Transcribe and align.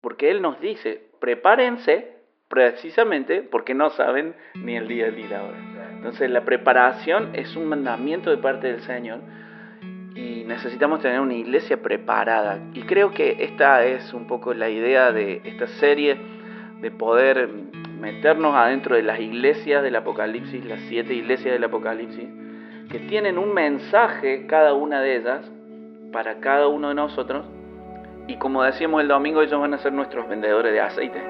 Porque 0.00 0.30
Él 0.30 0.42
nos 0.42 0.60
dice, 0.60 1.10
prepárense 1.20 2.20
precisamente 2.50 3.42
porque 3.42 3.74
no 3.74 3.90
saben 3.90 4.34
ni 4.56 4.76
el 4.76 4.88
día 4.88 5.10
ni 5.10 5.22
la 5.28 5.44
hora. 5.44 5.56
Entonces 5.94 6.28
la 6.30 6.44
preparación 6.44 7.30
es 7.34 7.54
un 7.54 7.66
mandamiento 7.66 8.30
de 8.30 8.38
parte 8.38 8.66
del 8.66 8.80
Señor 8.80 9.20
y 10.16 10.42
necesitamos 10.44 11.00
tener 11.00 11.20
una 11.20 11.34
iglesia 11.34 11.80
preparada. 11.80 12.58
Y 12.74 12.82
creo 12.82 13.12
que 13.12 13.44
esta 13.44 13.84
es 13.84 14.12
un 14.12 14.26
poco 14.26 14.52
la 14.52 14.68
idea 14.68 15.12
de 15.12 15.40
esta 15.44 15.66
serie, 15.66 16.16
de 16.80 16.90
poder 16.90 17.48
meternos 18.00 18.54
adentro 18.54 18.96
de 18.96 19.02
las 19.02 19.20
iglesias 19.20 19.82
del 19.82 19.94
Apocalipsis, 19.94 20.64
las 20.64 20.80
siete 20.88 21.14
iglesias 21.14 21.52
del 21.52 21.64
Apocalipsis, 21.64 22.26
que 22.90 22.98
tienen 23.00 23.38
un 23.38 23.54
mensaje 23.54 24.46
cada 24.46 24.72
una 24.72 25.00
de 25.02 25.16
ellas 25.16 25.52
para 26.10 26.40
cada 26.40 26.66
uno 26.66 26.88
de 26.88 26.94
nosotros. 26.94 27.46
Y 28.30 28.36
como 28.36 28.62
decíamos 28.62 29.02
el 29.02 29.08
domingo, 29.08 29.42
ellos 29.42 29.60
van 29.60 29.74
a 29.74 29.78
ser 29.82 29.92
nuestros 29.92 30.28
vendedores 30.28 30.72
de 30.72 30.80
aceite. 30.80 31.20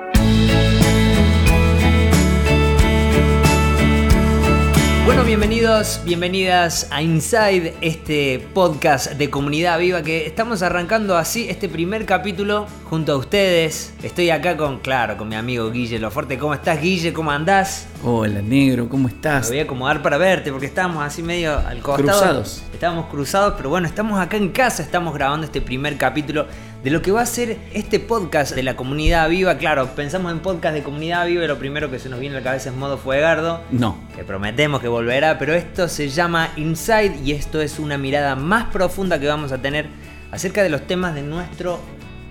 Bueno, 5.07 5.25
bienvenidos, 5.25 6.03
bienvenidas 6.05 6.89
a 6.93 7.01
Inside, 7.01 7.75
este 7.81 8.47
podcast 8.53 9.13
de 9.13 9.31
Comunidad 9.31 9.79
Viva 9.79 10.03
que 10.03 10.27
estamos 10.27 10.63
arrancando 10.63 11.17
así 11.17 11.49
este 11.49 11.71
primer 11.71 12.05
capítulo 12.05 12.67
junto 12.85 13.13
a 13.13 13.17
ustedes. 13.17 13.95
Estoy 14.03 14.29
acá 14.29 14.59
con, 14.59 14.79
claro, 14.81 15.17
con 15.17 15.27
mi 15.27 15.37
amigo 15.37 15.71
Guille 15.71 15.99
Loforte. 15.99 16.39
¿Cómo 16.39 16.53
estás, 16.53 16.83
Guille? 16.83 17.15
¿Cómo 17.15 17.31
andás? 17.31 17.89
Hola, 18.05 18.43
negro, 18.43 18.91
¿cómo 18.91 19.09
estás? 19.09 19.49
Me 19.49 19.57
voy 19.57 19.61
a 19.61 19.63
acomodar 19.63 20.03
para 20.03 20.19
verte 20.19 20.53
porque 20.53 20.67
estábamos 20.67 21.03
así 21.03 21.23
medio 21.23 21.59
al 21.59 21.79
costado. 21.79 22.09
Cruzados. 22.09 22.63
Estábamos 22.73 23.07
cruzados, 23.07 23.55
pero 23.57 23.71
bueno, 23.71 23.87
estamos 23.87 24.21
acá 24.21 24.37
en 24.37 24.51
casa, 24.51 24.83
estamos 24.83 25.13
grabando 25.13 25.45
este 25.45 25.61
primer 25.61 25.97
capítulo 25.97 26.47
de 26.83 26.91
lo 26.91 27.03
que 27.03 27.13
va 27.13 27.21
a 27.21 27.27
ser 27.27 27.59
este 27.75 28.01
podcast 28.01 28.55
de 28.55 28.63
la 28.63 28.75
comunidad 28.75 29.29
viva. 29.29 29.59
Claro, 29.59 29.95
pensamos 29.95 30.33
en 30.33 30.41
podcast 30.41 30.75
de 30.75 30.83
comunidad 30.83 31.27
viva 31.27 31.45
y 31.45 31.47
lo 31.47 31.59
primero 31.59 31.91
que 31.91 31.99
se 31.99 32.09
nos 32.09 32.21
viene 32.21 32.37
a 32.37 32.39
la 32.39 32.45
cabeza 32.45 32.71
es 32.71 32.77
modo 32.77 32.97
fuegardo. 32.97 33.61
No. 33.71 33.99
Que 34.17 34.25
prometemos 34.25 34.81
que 34.81 34.89
volverá, 34.89 35.39
pero 35.39 35.53
esto 35.53 35.89
se 35.89 36.09
llama 36.09 36.51
Inside 36.57 37.21
y 37.23 37.33
esto 37.33 37.61
es 37.61 37.79
una 37.79 37.99
mirada 37.99 38.35
más 38.35 38.67
profunda 38.73 39.21
que 39.21 39.27
vamos 39.27 39.53
a 39.53 39.59
tener 39.59 39.89
acerca 40.31 40.63
de 40.63 40.71
los 40.71 40.87
temas 40.87 41.15
de 41.15 41.23
nuestro 41.23 41.81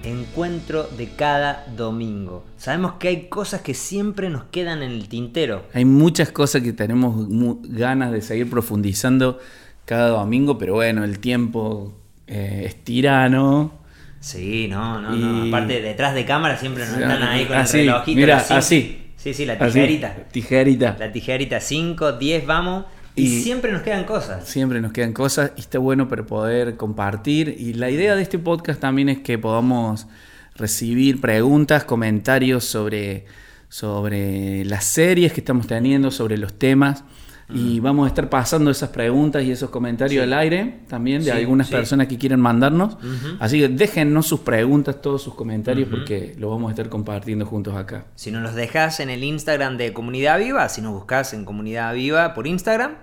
encuentro 0.03 0.87
de 0.97 1.09
cada 1.09 1.65
domingo. 1.75 2.43
Sabemos 2.57 2.93
que 2.93 3.09
hay 3.09 3.27
cosas 3.27 3.61
que 3.61 3.75
siempre 3.75 4.29
nos 4.29 4.45
quedan 4.45 4.81
en 4.81 4.91
el 4.91 5.09
tintero. 5.09 5.63
Hay 5.73 5.85
muchas 5.85 6.31
cosas 6.31 6.63
que 6.63 6.73
tenemos 6.73 7.27
ganas 7.63 8.11
de 8.11 8.21
seguir 8.21 8.49
profundizando 8.49 9.39
cada 9.85 10.09
domingo, 10.09 10.57
pero 10.57 10.75
bueno, 10.75 11.03
el 11.03 11.19
tiempo 11.19 11.93
eh, 12.25 12.63
es 12.65 12.83
tirano 12.83 13.78
Sí, 14.19 14.67
no, 14.67 15.01
no, 15.01 15.11
no. 15.11 15.47
Aparte, 15.47 15.81
detrás 15.81 16.13
de 16.13 16.25
cámara 16.25 16.57
siempre 16.57 16.85
nos 16.85 16.97
están 16.97 17.23
ahí 17.23 17.45
con 17.45 17.57
así, 17.57 17.79
el 17.79 17.85
relojito. 17.87 18.19
Mira, 18.19 18.37
así. 18.49 19.11
Sí, 19.15 19.33
sí, 19.33 19.45
la 19.45 19.57
tijerita. 19.57 20.15
tijerita. 20.31 20.95
La 20.97 21.11
tijerita, 21.11 21.59
5, 21.59 22.13
10, 22.13 22.45
vamos. 22.45 22.85
Y, 23.15 23.41
siempre 23.41 23.71
nos 23.71 23.81
quedan 23.81 24.05
cosas. 24.05 24.47
Siempre 24.47 24.79
nos 24.79 24.93
quedan 24.93 25.11
cosas 25.11 25.51
y 25.57 25.61
está 25.61 25.77
bueno 25.79 26.07
para 26.07 26.25
poder 26.25 26.77
compartir. 26.77 27.55
Y 27.57 27.73
la 27.73 27.89
idea 27.89 28.15
de 28.15 28.21
este 28.21 28.39
podcast 28.39 28.79
también 28.79 29.09
es 29.09 29.19
que 29.19 29.37
podamos 29.37 30.07
recibir 30.55 31.19
preguntas, 31.19 31.83
comentarios 31.83 32.63
sobre, 32.63 33.25
sobre 33.67 34.63
las 34.65 34.85
series 34.85 35.33
que 35.33 35.41
estamos 35.41 35.67
teniendo, 35.67 36.11
sobre 36.11 36.37
los 36.37 36.53
temas. 36.57 37.03
Y 37.51 37.79
vamos 37.79 38.05
a 38.05 38.09
estar 38.09 38.29
pasando 38.29 38.69
esas 38.69 38.89
preguntas 38.89 39.43
y 39.43 39.51
esos 39.51 39.71
comentarios 39.71 40.23
al 40.23 40.33
aire 40.33 40.81
también 40.87 41.23
de 41.23 41.31
algunas 41.31 41.69
personas 41.69 42.07
que 42.07 42.17
quieren 42.17 42.39
mandarnos. 42.39 42.97
Así 43.39 43.59
que 43.59 43.69
déjennos 43.69 44.27
sus 44.27 44.41
preguntas, 44.41 45.01
todos 45.01 45.23
sus 45.23 45.33
comentarios, 45.33 45.89
porque 45.89 46.35
lo 46.37 46.49
vamos 46.49 46.69
a 46.69 46.71
estar 46.71 46.89
compartiendo 46.89 47.45
juntos 47.45 47.75
acá. 47.75 48.05
Si 48.15 48.31
nos 48.31 48.43
los 48.43 48.55
dejas 48.55 48.99
en 48.99 49.09
el 49.09 49.23
Instagram 49.23 49.77
de 49.77 49.93
Comunidad 49.93 50.39
Viva, 50.39 50.69
si 50.69 50.81
nos 50.81 50.93
buscas 50.93 51.33
en 51.33 51.45
Comunidad 51.45 51.93
Viva 51.93 52.33
por 52.33 52.45
Instagram, 52.45 52.95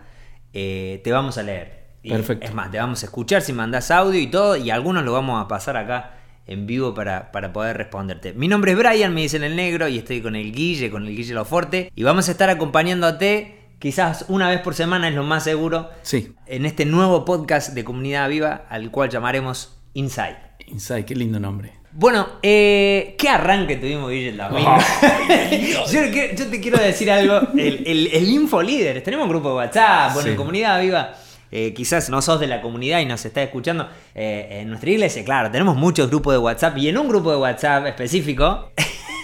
eh, 0.53 1.01
te 1.03 1.13
vamos 1.13 1.39
a 1.39 1.43
leer. 1.43 1.87
Perfecto. 2.09 2.47
Es 2.47 2.55
más, 2.55 2.71
te 2.71 2.79
vamos 2.79 3.03
a 3.03 3.07
escuchar 3.07 3.43
si 3.43 3.53
mandas 3.53 3.91
audio 3.91 4.21
y 4.21 4.29
todo, 4.29 4.57
y 4.57 4.71
algunos 4.71 5.05
lo 5.05 5.13
vamos 5.13 5.45
a 5.45 5.49
pasar 5.49 5.77
acá 5.77 6.13
en 6.47 6.67
vivo 6.67 6.95
para, 6.95 7.33
para, 7.33 7.53
poder 7.53 7.77
responderte. 7.77 8.33
Mi 8.33 8.47
nombre 8.47 8.73
es 8.73 8.79
Brian, 8.79 9.13
me 9.13 9.23
dicen 9.23 9.43
el 9.43 9.57
negro, 9.57 9.89
y 9.89 9.99
estoy 9.99 10.21
con 10.21 10.37
el 10.37 10.53
Guille, 10.53 10.91
con 10.91 11.05
el 11.05 11.17
Guille 11.17 11.35
Loforte, 11.35 11.91
y 11.95 12.03
vamos 12.05 12.29
a 12.29 12.33
estar 12.33 12.49
acompañándote 12.49 13.66
quizás 13.79 14.27
una 14.29 14.49
vez 14.49 14.61
por 14.61 14.75
semana 14.75 15.09
es 15.09 15.15
lo 15.15 15.23
más 15.23 15.45
seguro. 15.45 15.91
Sí. 16.03 16.35
En 16.47 16.67
este 16.67 16.85
nuevo 16.85 17.25
podcast 17.25 17.73
de 17.75 17.85
Comunidad 17.85 18.29
Viva, 18.29 18.67
al 18.69 18.91
cual 18.91 19.11
llamaremos 19.11 19.79
Inside. 19.95 20.37
Inside, 20.67 21.05
qué 21.05 21.15
lindo 21.15 21.39
nombre. 21.39 21.73
Bueno, 21.93 22.27
eh, 22.43 23.15
¿qué 23.19 23.29
arranque 23.31 23.77
tuvimos, 23.77 24.11
Guille, 24.11 24.39
oh, 24.43 25.91
yo, 25.91 26.51
te 26.51 26.61
quiero 26.61 26.79
decir 26.79 27.11
algo. 27.11 27.41
El, 27.57 28.11
el, 28.13 28.29
Info 28.29 28.63
Líder, 28.63 29.03
tenemos 29.03 29.25
un 29.25 29.31
grupo 29.31 29.49
de 29.49 29.55
WhatsApp, 29.55 30.13
bueno, 30.13 30.29
en 30.29 30.37
Comunidad 30.37 30.81
Viva. 30.83 31.15
Eh, 31.51 31.73
quizás 31.73 32.11
no 32.11 32.21
sos 32.21 32.41
de 32.41 32.49
la 32.49 32.61
comunidad 32.61 33.01
y 33.01 33.07
nos 33.07 33.25
estás 33.25 33.45
escuchando. 33.45 33.89
Eh, 34.15 34.59
en 34.61 34.69
nuestra 34.69 34.91
iglesia, 34.91 35.25
claro, 35.25 35.51
tenemos 35.51 35.77
muchos 35.77 36.11
grupos 36.11 36.35
de 36.35 36.39
WhatsApp 36.39 36.77
y 36.77 36.89
en 36.89 36.99
un 36.99 37.09
grupo 37.09 37.31
de 37.31 37.39
WhatsApp 37.39 37.87
específico 37.87 38.73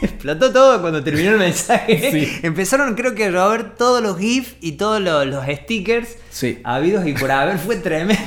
explotó 0.03 0.53
todo 0.53 0.81
cuando 0.81 1.03
terminó 1.03 1.33
el 1.33 1.39
mensaje. 1.39 2.41
Empezaron, 2.43 2.95
creo 2.95 3.15
que, 3.15 3.27
a 3.27 3.49
ver 3.49 3.75
todos 3.77 4.03
los 4.03 4.19
GIFs 4.19 4.57
y 4.61 4.73
todos 4.73 5.01
los, 5.01 5.45
stickers 5.63 6.17
habidos 6.65 7.07
y 7.07 7.13
por 7.15 7.31
haber. 7.31 7.59
Fue 7.59 7.77
tremendo. 7.77 8.23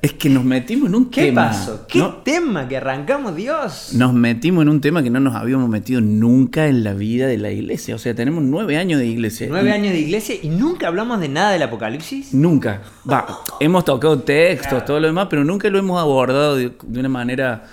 Es 0.00 0.12
que 0.12 0.30
nos 0.30 0.44
metimos 0.44 0.88
en 0.88 0.94
un 0.94 1.10
¿Qué 1.10 1.24
tema. 1.24 1.48
pasó? 1.48 1.84
¿Qué 1.88 2.04
tema 2.24 2.68
que 2.68 2.76
arrancamos, 2.76 3.34
Dios? 3.34 3.90
Nos 3.94 4.14
metimos 4.14 4.62
en 4.62 4.68
un 4.68 4.80
tema 4.80 5.02
que 5.02 5.10
no 5.10 5.18
nos 5.18 5.34
habíamos 5.34 5.68
metido 5.68 6.00
nunca 6.00 6.68
en 6.68 6.84
la 6.84 6.94
vida 6.94 7.26
de 7.26 7.36
la 7.36 7.50
iglesia. 7.50 7.96
O 7.96 7.98
sea, 7.98 8.14
tenemos 8.14 8.44
nueve 8.44 8.76
años 8.76 9.00
de 9.00 9.06
iglesia. 9.06 9.48
Nueve 9.50 9.72
años 9.72 9.92
de 9.92 9.98
iglesia 9.98 10.36
y 10.40 10.50
nunca 10.50 10.86
hablamos 10.86 11.18
de 11.20 11.28
nada 11.28 11.50
del 11.50 11.62
apocalipsis. 11.62 12.32
Nunca. 12.32 12.82
Va, 13.10 13.26
hemos 13.60 13.84
tocado 13.84 14.20
textos, 14.20 14.84
todo 14.84 15.00
lo 15.00 15.08
demás, 15.08 15.26
pero 15.28 15.44
nunca 15.44 15.68
lo 15.68 15.80
hemos 15.80 16.00
abordado 16.00 16.54
de 16.56 16.70
una 16.86 17.08
manera 17.08 17.64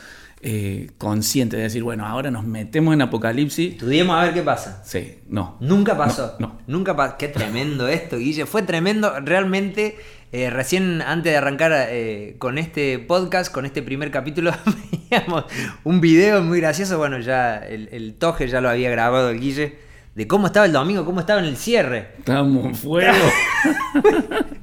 eh, 0.47 0.91
consciente 0.99 1.57
de 1.57 1.63
decir, 1.63 1.81
bueno, 1.81 2.05
ahora 2.05 2.29
nos 2.29 2.45
metemos 2.45 2.93
en 2.93 3.01
Apocalipsis. 3.01 3.71
Estudiemos 3.73 4.15
a 4.15 4.25
ver 4.25 4.33
qué 4.35 4.43
pasa. 4.43 4.83
Sí, 4.85 5.15
no. 5.27 5.57
Nunca 5.59 5.97
pasó. 5.97 6.35
No. 6.37 6.59
Nunca 6.67 6.95
pasó. 6.95 7.15
Qué 7.17 7.29
tremendo 7.29 7.87
esto, 7.89 8.19
Guille. 8.19 8.45
Fue 8.45 8.61
tremendo. 8.61 9.19
Realmente, 9.21 9.97
eh, 10.31 10.51
recién 10.51 11.01
antes 11.01 11.31
de 11.31 11.37
arrancar 11.37 11.71
eh, 11.89 12.35
con 12.37 12.59
este 12.59 12.99
podcast, 12.99 13.51
con 13.51 13.65
este 13.65 13.81
primer 13.81 14.11
capítulo, 14.11 14.51
veíamos 15.09 15.45
un 15.83 15.99
video 15.99 16.43
muy 16.43 16.59
gracioso. 16.59 16.99
Bueno, 16.99 17.17
ya 17.17 17.57
el, 17.57 17.89
el 17.91 18.13
toje 18.13 18.47
ya 18.47 18.61
lo 18.61 18.69
había 18.69 18.91
grabado 18.91 19.31
el 19.31 19.39
Guille 19.39 19.84
de 20.15 20.27
cómo 20.27 20.47
estaba 20.47 20.65
el 20.65 20.71
domingo, 20.71 21.03
cómo 21.03 21.19
estaba 21.19 21.41
en 21.41 21.45
el 21.45 21.57
cierre. 21.57 22.13
Estábamos 22.19 22.65
en 22.65 22.75
fuego. 22.75 23.13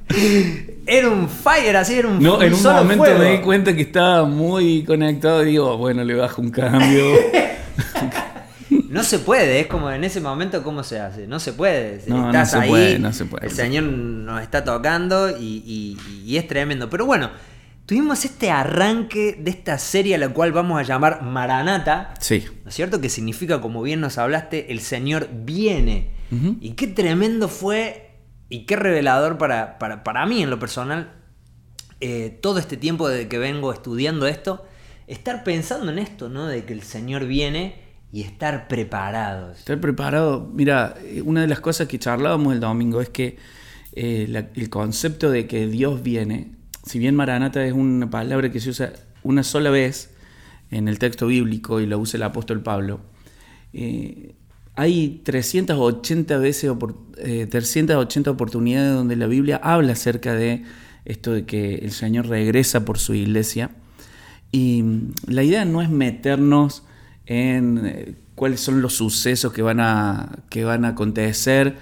era 0.87 1.11
un 1.11 1.29
fire, 1.29 1.77
así 1.77 1.99
era 1.99 2.09
un 2.09 2.23
No, 2.23 2.41
en 2.41 2.55
un 2.55 2.63
momento 2.63 3.05
me 3.19 3.33
di 3.33 3.39
cuenta 3.39 3.77
que 3.77 3.83
estaba 3.83 4.25
muy 4.25 4.83
conectado 4.83 5.43
y 5.43 5.51
digo, 5.51 5.77
bueno, 5.77 6.05
le 6.05 6.15
bajo 6.15 6.41
un 6.41 6.51
cambio. 6.51 7.05
no 8.89 9.05
se 9.05 9.19
puede, 9.19 9.61
es 9.61 9.67
como 9.67 9.91
en 9.91 10.05
ese 10.05 10.23
momento, 10.23 10.63
¿cómo 10.63 10.83
se 10.83 10.99
hace? 10.99 11.27
No 11.27 11.39
se 11.39 11.53
puede. 11.53 12.03
No, 12.07 12.29
Estás 12.29 12.55
no 12.55 12.63
se 12.63 12.69
puede, 12.69 12.99
no 12.99 13.13
se 13.13 13.25
puede. 13.27 13.47
El 13.47 13.53
Señor 13.53 13.85
nos 13.85 14.41
está 14.41 14.65
tocando 14.65 15.29
y, 15.39 15.99
y 16.25 16.37
es 16.39 16.49
tremendo. 16.49 16.89
Pero 16.89 17.05
bueno, 17.05 17.31
tuvimos 17.87 18.25
este 18.25 18.51
arranque 18.51 19.39
de 19.39 19.51
esta 19.51 19.79
serie 19.79 20.15
a 20.15 20.19
la 20.19 20.29
cual 20.29 20.53
vamos 20.53 20.79
a 20.79 20.83
llamar 20.83 21.23
Maranata. 21.23 22.15
Sí. 22.21 22.45
¿No 22.65 22.71
es 22.71 22.75
cierto? 22.75 23.01
Que 23.01 23.09
significa, 23.09 23.61
como 23.61 23.83
bien 23.83 24.01
nos 24.01 24.19
hablaste, 24.19 24.73
el 24.73 24.81
Señor 24.81 25.29
viene. 25.33 26.11
Y 26.61 26.71
qué 26.71 26.87
tremendo 26.87 27.47
fue 27.47 28.13
y 28.49 28.65
qué 28.65 28.77
revelador 28.77 29.37
para, 29.37 29.79
para, 29.79 30.25
mí 30.25 30.43
en 30.43 30.49
lo 30.49 30.59
personal, 30.59 31.13
eh, 32.01 32.39
todo 32.41 32.59
este 32.59 32.79
tiempo 32.79 33.07
de 33.07 33.29
que 33.29 33.37
vengo 33.37 33.71
estudiando 33.71 34.27
esto, 34.27 34.65
estar 35.07 35.45
pensando 35.45 35.93
en 35.93 35.99
esto, 35.99 36.31
¿no? 36.31 36.47
De 36.47 36.65
que 36.65 36.73
el 36.73 36.81
Señor 36.83 37.27
viene 37.27 37.83
y 38.13 38.23
estar 38.23 38.67
preparados. 38.67 39.59
Estar 39.59 39.79
preparado, 39.79 40.51
mira, 40.55 40.95
eh, 41.03 41.21
una 41.21 41.43
de 41.43 41.49
las 41.49 41.61
cosas 41.61 41.87
que 41.87 41.99
charlábamos 41.99 42.55
el 42.55 42.61
domingo 42.61 43.03
es 43.03 43.11
que 43.11 43.37
eh, 43.93 44.49
el 44.55 44.71
concepto 44.71 45.31
de 45.31 45.47
que 45.47 45.67
Dios 45.67 46.03
viene 46.03 46.62
si 46.83 46.99
bien 46.99 47.15
Maranata 47.15 47.65
es 47.65 47.73
una 47.73 48.11
palabra 48.11 48.51
que 48.51 48.61
se 48.61 48.71
usa 48.71 48.93
una 49.23 49.43
sola 49.43 49.71
vez 49.71 50.11
en 50.71 50.89
el 50.89 50.99
texto 50.99 51.27
bíblico 51.27 51.81
y 51.81 51.87
lo 51.87 51.99
usa 51.99 52.17
el 52.17 52.25
apóstol 52.25 52.63
Pablo, 52.63 53.01
eh, 53.73 54.35
hay 54.75 55.21
380 55.25 56.39
veces, 56.39 56.73
380 57.51 58.31
eh, 58.31 58.33
oportunidades 58.33 58.95
donde 58.95 59.17
la 59.17 59.27
Biblia 59.27 59.61
habla 59.63 59.93
acerca 59.93 60.35
de 60.35 60.65
esto 61.05 61.33
de 61.33 61.45
que 61.45 61.77
el 61.77 61.93
Señor 61.93 62.29
regresa 62.29 62.85
por 62.85 62.99
su 62.99 63.15
iglesia. 63.15 63.71
Y 64.51 64.83
mm, 64.83 65.13
la 65.27 65.43
idea 65.43 65.65
no 65.65 65.83
es 65.83 65.91
meternos 65.91 66.85
en 67.27 67.83
eh, 67.85 68.15
cuáles 68.35 68.61
son 68.61 68.81
los 68.83 68.95
sucesos 68.95 69.53
que 69.53 69.63
van 69.63 69.81
a, 69.81 70.39
que 70.49 70.65
van 70.65 70.85
a 70.85 70.89
acontecer 70.89 71.77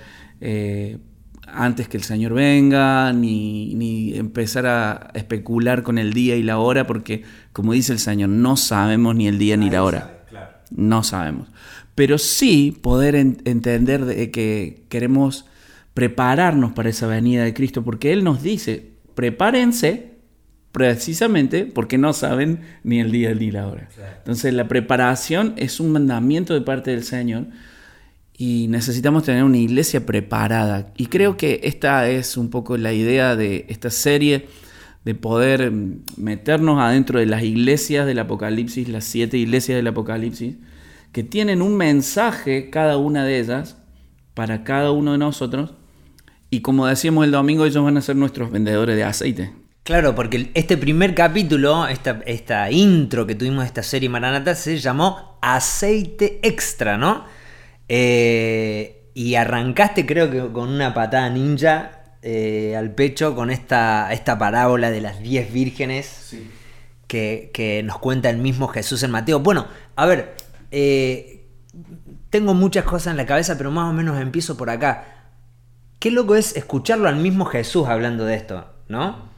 antes 1.53 1.89
que 1.89 1.97
el 1.97 2.03
Señor 2.03 2.35
venga, 2.35 3.13
ni, 3.13 4.13
empezar 4.15 4.67
a 4.67 5.11
especular 5.15 5.83
con 5.83 5.99
el 5.99 6.13
día 6.13 6.37
y 6.37 6.43
la 6.43 6.59
hora, 6.59 6.87
porque 6.87 7.23
como 7.53 7.73
dice 7.73 7.93
el 7.93 7.99
Señor, 7.99 8.29
no 8.31 8.57
sabemos 8.57 9.15
ni 9.15 9.29
el 9.29 9.39
día 9.39 9.57
ni 9.57 9.71
la 9.71 9.85
hora. 9.85 10.19
No 10.71 11.03
sabemos. 11.03 11.49
Pero 11.95 12.19
sí 12.19 12.79
poder 12.81 13.15
entender 13.17 14.05
de 14.05 14.31
que 14.31 14.85
queremos 14.89 15.47
prepararnos 15.95 16.73
para 16.73 16.89
esa 16.89 17.07
venida 17.07 17.45
de 17.45 17.53
Cristo, 17.53 17.83
porque 17.83 18.13
Él 18.13 18.25
nos 18.25 18.43
dice, 18.43 18.93
prepárense 19.15 20.11
precisamente 20.73 21.67
porque 21.67 21.99
no 21.99 22.13
saben 22.13 22.61
ni 22.85 23.01
el 23.01 23.11
día 23.11 23.35
ni 23.35 23.51
la 23.51 23.67
hora. 23.67 23.89
Entonces 24.19 24.55
la 24.55 24.69
preparación 24.69 25.55
es 25.57 25.81
un 25.81 25.93
mandamiento 25.93 26.55
de 26.55 26.61
parte 26.61 26.93
del 26.93 27.05
Señor 27.05 27.47
y 28.41 28.69
necesitamos 28.69 29.25
tener 29.25 29.45
una 29.45 29.59
iglesia 29.59 30.07
preparada. 30.07 30.95
Y 30.97 31.09
creo 31.09 31.37
que 31.37 31.61
esta 31.63 32.09
es 32.09 32.39
un 32.39 32.49
poco 32.49 32.79
la 32.79 32.95
idea 32.95 33.37
de 33.37 33.67
esta 33.69 33.91
serie, 33.91 34.49
de 35.05 35.15
poder 35.15 35.71
meternos 36.17 36.81
adentro 36.81 37.21
de 37.21 37.27
las 37.27 37.43
iglesias 37.43 38.07
del 38.07 38.19
Apocalipsis, 38.19 38.89
las 38.89 39.05
siete 39.05 39.37
iglesias 39.37 39.77
del 39.77 39.89
Apocalipsis, 39.89 40.55
que 41.13 41.23
tienen 41.23 41.61
un 41.61 41.77
mensaje 41.77 42.71
cada 42.71 42.97
una 42.97 43.27
de 43.27 43.41
ellas 43.41 43.77
para 44.33 44.65
cada 44.65 44.91
uno 44.91 45.13
de 45.13 45.19
nosotros. 45.19 45.75
Y 46.49 46.63
como 46.63 46.87
decíamos 46.87 47.27
el 47.27 47.33
domingo, 47.33 47.67
ellos 47.67 47.85
van 47.85 47.99
a 47.99 48.01
ser 48.01 48.17
nuestros 48.17 48.51
vendedores 48.51 48.97
de 48.97 49.05
aceite. 49.05 49.53
Claro, 49.83 50.15
porque 50.15 50.51
este 50.55 50.79
primer 50.79 51.15
capítulo, 51.15 51.87
esta, 51.89 52.23
esta 52.25 52.71
intro 52.71 53.27
que 53.27 53.35
tuvimos 53.35 53.65
de 53.65 53.67
esta 53.67 53.83
serie 53.83 54.09
Maranata, 54.09 54.55
se 54.55 54.79
llamó 54.79 55.39
Aceite 55.43 56.41
Extra, 56.43 56.97
¿no? 56.97 57.39
Eh, 57.93 59.11
y 59.15 59.35
arrancaste 59.35 60.07
creo 60.07 60.31
que 60.31 60.53
con 60.53 60.69
una 60.69 60.95
patada 60.95 61.29
ninja 61.29 62.15
eh, 62.23 62.77
al 62.77 62.95
pecho 62.95 63.35
con 63.35 63.51
esta, 63.51 64.13
esta 64.13 64.39
parábola 64.39 64.93
de 64.93 65.01
las 65.01 65.19
10 65.19 65.53
vírgenes 65.53 66.37
que, 67.09 67.83
nos 67.85 67.99
cuenta 67.99 68.31
el 68.31 68.39
mismo 68.39 68.69
Jesús 68.69 69.03
en 69.03 69.11
Mateo. 69.11 69.41
Bueno, 69.41 69.67
a 69.97 70.07
ver, 70.07 70.37
eh, 70.71 71.49
tengo 72.31 72.55
muchas 72.55 72.85
cosas 72.85 73.11
en 73.11 73.17
la 73.17 73.27
cabeza, 73.27 73.59
pero 73.59 73.73
más 73.73 73.91
o 73.91 73.93
menos 73.93 74.21
empiezo 74.21 74.57
por 74.57 74.71
acá. 74.71 75.33
Qué 75.99 76.13
loco 76.13 76.37
es 76.37 76.57
escucharlo 76.57 77.09
al 77.09 77.17
mismo 77.17 77.45
Jesús 77.45 77.89
hablando 77.89 78.25
de 78.25 78.37
esto, 78.37 78.67
¿no? 78.87 79.29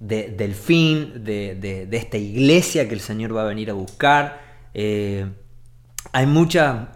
del 0.00 0.54
fin, 0.54 1.24
de, 1.24 1.86
esta 1.92 2.16
iglesia 2.16 2.88
que 2.88 2.94
el 2.94 3.00
Señor 3.00 3.36
va 3.36 3.42
a 3.42 3.46
venir 3.46 3.70
a 3.70 3.74
buscar. 3.74 4.40
Eh, 4.74 5.26
hay, 6.12 6.26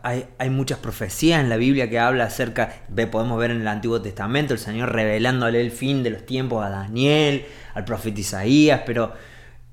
hay, 0.02 0.26
hay, 0.38 0.50
muchas 0.50 0.78
profecías 0.78 1.40
en 1.40 1.48
la 1.48 1.56
Biblia 1.56 1.88
que 1.88 1.98
habla 1.98 2.24
acerca, 2.24 2.84
podemos 3.10 3.38
ver 3.38 3.50
en 3.50 3.60
el 3.60 3.68
Antiguo 3.68 4.00
Testamento, 4.02 4.54
el 4.54 4.60
Señor 4.60 4.92
revelándole 4.92 5.60
el 5.60 5.70
fin 5.70 6.02
de 6.02 6.10
los 6.10 6.26
tiempos 6.26 6.64
a 6.64 6.70
Daniel, 6.70 7.44
al 7.74 7.84
profeta 7.84 8.20
Isaías, 8.20 8.82
pero 8.86 9.12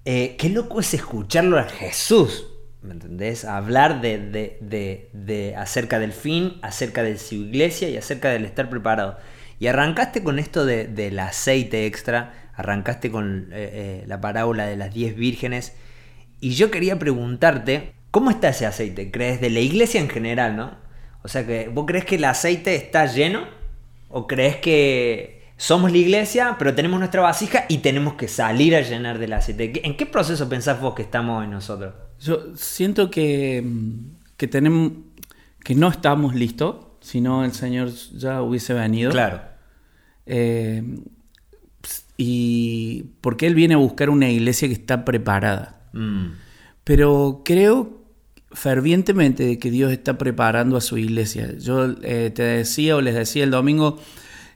eh, 0.05 0.35
qué 0.37 0.49
loco 0.49 0.79
es 0.79 0.93
escucharlo 0.93 1.57
a 1.57 1.63
Jesús, 1.63 2.45
¿me 2.81 2.93
entendés? 2.93 3.45
Hablar 3.45 4.01
de, 4.01 4.59
de, 4.61 5.55
acerca 5.55 5.99
del 5.99 6.13
fin, 6.13 6.59
acerca 6.61 7.03
de 7.03 7.17
su 7.17 7.35
iglesia 7.35 7.89
y 7.89 7.97
acerca 7.97 8.29
del 8.29 8.45
estar 8.45 8.69
preparado. 8.69 9.17
Y 9.59 9.67
arrancaste 9.67 10.23
con 10.23 10.39
esto 10.39 10.65
del 10.65 11.19
aceite 11.19 11.85
extra, 11.85 12.49
arrancaste 12.55 13.11
con 13.11 13.49
eh, 13.51 13.69
eh, 14.01 14.03
la 14.07 14.19
parábola 14.19 14.65
de 14.65 14.75
las 14.75 14.93
10 14.93 15.15
vírgenes. 15.15 15.73
Y 16.39 16.51
yo 16.55 16.71
quería 16.71 16.97
preguntarte, 16.97 17.93
¿cómo 18.11 18.29
está 18.29 18.49
ese 18.49 18.65
aceite? 18.65 19.09
¿Crees 19.09 19.41
de 19.41 19.49
la 19.49 19.59
iglesia 19.61 19.99
en 19.99 20.09
general, 20.09 20.55
no? 20.55 20.75
O 21.23 21.27
sea, 21.27 21.45
que 21.45 21.69
¿vos 21.69 21.85
crees 21.87 22.05
que 22.05 22.15
el 22.15 22.25
aceite 22.25 22.75
está 22.75 23.05
lleno? 23.05 23.45
¿O 24.09 24.27
crees 24.27 24.57
que 24.57 25.41
somos 25.57 25.91
la 25.91 25.97
iglesia, 25.97 26.55
pero 26.59 26.75
tenemos 26.75 26.99
nuestra 26.99 27.21
vasija 27.21 27.65
y 27.69 27.79
tenemos 27.79 28.15
que 28.15 28.27
salir 28.27 28.75
a 28.75 28.81
llenar 28.81 29.19
del 29.19 29.33
aceite? 29.33 29.85
¿En 29.85 29.95
qué 29.95 30.05
proceso 30.05 30.49
pensás 30.49 30.81
vos 30.81 30.93
que 30.93 31.03
estamos 31.03 31.43
en 31.43 31.51
nosotros? 31.51 31.93
Yo 32.19 32.55
siento 32.55 33.09
que, 33.09 33.63
que 34.37 34.47
tenemos 34.47 34.91
que 35.63 35.75
no 35.75 35.89
estamos 35.89 36.35
listos, 36.35 36.77
si 37.01 37.21
no 37.21 37.45
el 37.45 37.51
Señor 37.53 37.89
ya 38.15 38.41
hubiese 38.41 38.73
venido. 38.73 39.11
Claro. 39.11 39.41
Eh, 40.25 40.83
y 42.17 43.03
porque 43.21 43.47
Él 43.47 43.55
viene 43.55 43.75
a 43.75 43.77
buscar 43.77 44.09
una 44.09 44.29
iglesia 44.29 44.67
que 44.67 44.73
está 44.73 45.05
preparada. 45.05 45.81
Mm. 45.93 46.31
Pero 46.83 47.41
creo 47.45 48.00
fervientemente 48.53 49.57
que 49.59 49.71
Dios 49.71 49.91
está 49.91 50.17
preparando 50.17 50.77
a 50.77 50.81
su 50.81 50.97
iglesia. 50.97 51.57
Yo 51.57 51.95
eh, 52.03 52.31
te 52.33 52.43
decía 52.43 52.95
o 52.95 53.01
les 53.01 53.15
decía 53.15 53.43
el 53.43 53.51
domingo, 53.51 53.99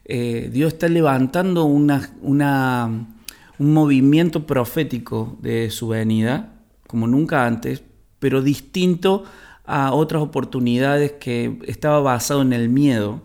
eh, 0.04 0.50
Dios 0.52 0.74
está 0.74 0.88
levantando 0.88 1.64
una, 1.64 2.10
una, 2.22 2.86
un 3.58 3.72
movimiento 3.72 4.46
profético 4.46 5.38
de 5.40 5.70
su 5.70 5.88
venida, 5.88 6.52
como 6.86 7.06
nunca 7.06 7.46
antes, 7.46 7.82
pero 8.18 8.42
distinto 8.42 9.24
a 9.64 9.92
otras 9.92 10.22
oportunidades 10.22 11.12
que 11.12 11.58
estaba 11.66 12.00
basado 12.00 12.42
en 12.42 12.52
el 12.52 12.68
miedo. 12.68 13.22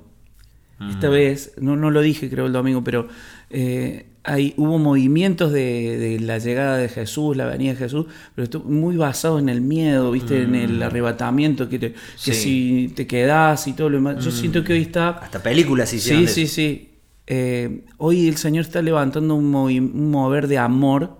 Esta 0.90 1.10
vez, 1.10 1.54
no, 1.62 1.76
no 1.76 1.92
lo 1.92 2.02
dije 2.02 2.28
creo 2.28 2.48
el 2.48 2.54
domingo, 2.54 2.84
pero 2.84 3.08
eh, 3.52 4.08
hay, 4.24 4.54
hubo 4.58 4.78
movimientos 4.78 5.52
de, 5.52 6.18
la 6.22 6.38
llegada 6.38 6.78
de 6.78 6.90
Jesús, 6.90 7.36
la 7.36 7.46
venida 7.46 7.72
de 7.72 7.78
Jesús, 7.78 8.06
pero 8.36 8.44
estuvo 8.44 8.70
muy 8.70 8.96
basado 8.96 9.40
en 9.40 9.50
el 9.50 9.62
miedo, 9.62 10.12
¿viste? 10.12 10.44
En 10.44 10.56
el 10.56 10.80
mm. 10.80 10.84
arrebatamiento, 10.84 11.70
que, 11.70 11.80
que 11.80 12.34
si 12.34 12.94
te 12.96 13.08
quedás 13.08 13.68
y 13.68 13.74
todo 13.74 13.90
lo 13.90 13.98
demás. 13.98 14.24
Yo 14.24 14.30
mm. 14.30 14.34
siento 14.34 14.64
que 14.64 14.74
hoy 14.74 14.82
está... 14.84 15.10
Hasta 15.10 15.42
películas 15.42 15.90
Sí, 15.90 16.28
sí, 16.28 16.48
sí. 16.48 16.90
Eh, 17.28 17.86
hoy 17.98 18.28
el 18.28 18.38
Señor 18.38 18.66
está 18.66 18.82
levantando 18.82 19.36
un, 19.36 19.54
un, 19.56 20.12
mover 20.12 20.48
de 20.48 20.58
amor, 20.58 21.18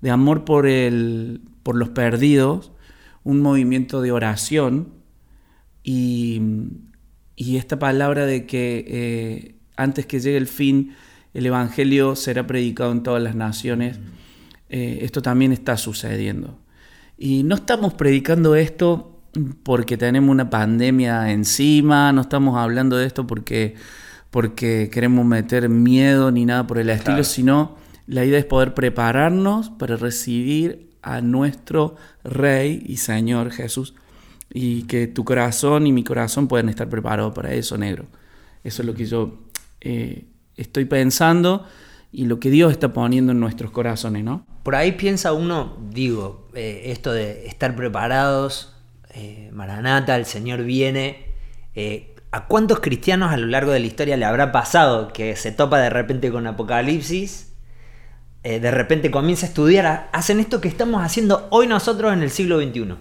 de 0.00 0.10
amor 0.10 0.44
por, 0.44 0.66
el, 0.66 1.42
por 1.62 1.76
los 1.76 1.90
perdidos, 1.90 2.72
un 3.22 3.40
movimiento 3.40 4.02
de 4.02 4.12
oración 4.12 4.88
y, 5.82 6.40
y 7.36 7.56
esta 7.56 7.78
palabra 7.78 8.26
de 8.26 8.46
que 8.46 8.84
eh, 8.88 9.54
antes 9.76 10.06
que 10.06 10.20
llegue 10.20 10.36
el 10.36 10.46
fin, 10.46 10.94
el 11.34 11.46
Evangelio 11.46 12.16
será 12.16 12.46
predicado 12.46 12.92
en 12.92 13.02
todas 13.02 13.22
las 13.22 13.34
naciones. 13.34 13.98
Eh, 14.70 15.00
esto 15.02 15.20
también 15.20 15.52
está 15.52 15.76
sucediendo. 15.76 16.58
Y 17.18 17.42
no 17.42 17.56
estamos 17.56 17.94
predicando 17.94 18.54
esto 18.54 19.20
porque 19.64 19.96
tenemos 19.96 20.30
una 20.30 20.48
pandemia 20.48 21.32
encima, 21.32 22.12
no 22.12 22.22
estamos 22.22 22.56
hablando 22.56 22.96
de 22.96 23.06
esto 23.06 23.26
porque, 23.26 23.74
porque 24.30 24.88
queremos 24.92 25.26
meter 25.26 25.68
miedo 25.68 26.30
ni 26.30 26.44
nada 26.44 26.66
por 26.66 26.78
el 26.78 26.88
estilo, 26.88 27.24
sino 27.24 27.76
la 28.06 28.24
idea 28.24 28.38
es 28.38 28.44
poder 28.44 28.74
prepararnos 28.74 29.70
para 29.70 29.96
recibir 29.96 30.90
a 31.02 31.20
nuestro 31.20 31.96
Rey 32.22 32.82
y 32.86 32.96
Señor 32.96 33.50
Jesús 33.50 33.94
y 34.52 34.84
que 34.84 35.06
tu 35.08 35.24
corazón 35.24 35.86
y 35.86 35.92
mi 35.92 36.04
corazón 36.04 36.46
puedan 36.46 36.68
estar 36.68 36.88
preparados 36.88 37.34
para 37.34 37.52
eso, 37.52 37.76
negro. 37.76 38.06
Eso 38.62 38.82
es 38.82 38.86
lo 38.86 38.94
que 38.94 39.04
yo 39.04 39.40
eh, 39.80 40.26
estoy 40.56 40.84
pensando 40.84 41.66
y 42.12 42.26
lo 42.26 42.38
que 42.38 42.50
Dios 42.50 42.70
está 42.70 42.92
poniendo 42.92 43.32
en 43.32 43.40
nuestros 43.40 43.70
corazones, 43.72 44.22
¿no? 44.22 44.46
Por 44.62 44.76
ahí 44.76 44.92
piensa 44.92 45.32
uno, 45.32 45.76
digo, 45.90 46.48
eh, 46.54 46.84
esto 46.86 47.12
de 47.12 47.46
estar 47.46 47.74
preparados, 47.74 48.72
eh, 49.10 49.50
Maranata, 49.52 50.16
el 50.16 50.24
Señor 50.24 50.62
viene. 50.62 51.26
Eh, 51.74 52.14
¿A 52.30 52.46
cuántos 52.46 52.80
cristianos 52.80 53.32
a 53.32 53.36
lo 53.36 53.46
largo 53.46 53.72
de 53.72 53.80
la 53.80 53.86
historia 53.86 54.16
le 54.16 54.24
habrá 54.24 54.52
pasado 54.52 55.12
que 55.12 55.36
se 55.36 55.52
topa 55.52 55.78
de 55.78 55.90
repente 55.90 56.30
con 56.30 56.46
Apocalipsis? 56.46 57.50
de 58.44 58.70
repente 58.70 59.10
comienza 59.10 59.46
a 59.46 59.48
estudiar, 59.48 60.10
hacen 60.12 60.38
esto 60.38 60.60
que 60.60 60.68
estamos 60.68 61.02
haciendo 61.02 61.48
hoy 61.48 61.66
nosotros 61.66 62.12
en 62.12 62.22
el 62.22 62.28
siglo 62.28 62.60
XXI 62.60 62.96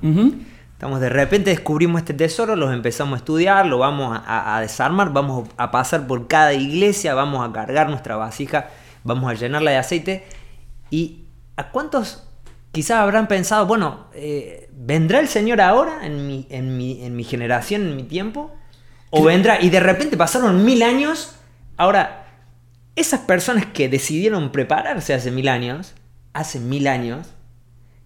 de 0.92 1.10
repente 1.10 1.50
descubrimos 1.50 2.02
este 2.02 2.14
tesoro, 2.14 2.56
los 2.56 2.74
empezamos 2.74 3.14
a 3.14 3.18
estudiar, 3.18 3.66
lo 3.66 3.78
vamos 3.78 4.20
a, 4.26 4.60
desarmar, 4.62 5.14
vamos 5.14 5.48
a 5.58 5.72
pasar 5.72 6.08
por 6.08 6.28
cada 6.28 6.54
iglesia, 6.54 7.14
vamos 7.14 7.48
a 7.48 7.52
cargar 7.54 7.90
nuestra 7.90 8.18
vasija, 8.18 8.70
vamos 9.04 9.32
a 9.32 9.34
llenarla 9.34 9.72
de 9.72 9.78
aceite. 9.78 10.26
¿Y 10.90 11.26
a 11.56 11.70
cuántos 11.70 12.28
quizás 12.72 12.98
habrán 12.98 13.28
pensado, 13.28 13.66
bueno, 13.66 14.08
eh, 14.14 14.70
¿vendrá 14.74 15.20
el 15.20 15.28
Señor 15.28 15.62
ahora 15.62 16.06
en 16.06 16.28
mi, 16.28 16.48
en, 16.50 16.76
mi, 17.16 17.24
generación, 17.24 17.84
en 17.84 17.96
mi 17.96 18.04
tiempo? 18.04 18.54
¿O 19.10 19.24
vendrá? 19.24 19.62
Y 19.62 19.70
de 19.70 19.80
repente 19.80 20.18
pasaron 20.18 20.66
mil 20.66 20.84
años. 20.84 21.36
Ahora, 21.78 22.26
esas 22.96 23.22
personas 23.22 23.68
que 23.68 23.90
decidieron 23.90 24.52
prepararse 24.52 25.14
hace 25.14 25.32
mil 25.32 25.48
años, 25.48 25.94
hace 26.34 26.60
mil 26.60 26.88
años, 26.88 27.28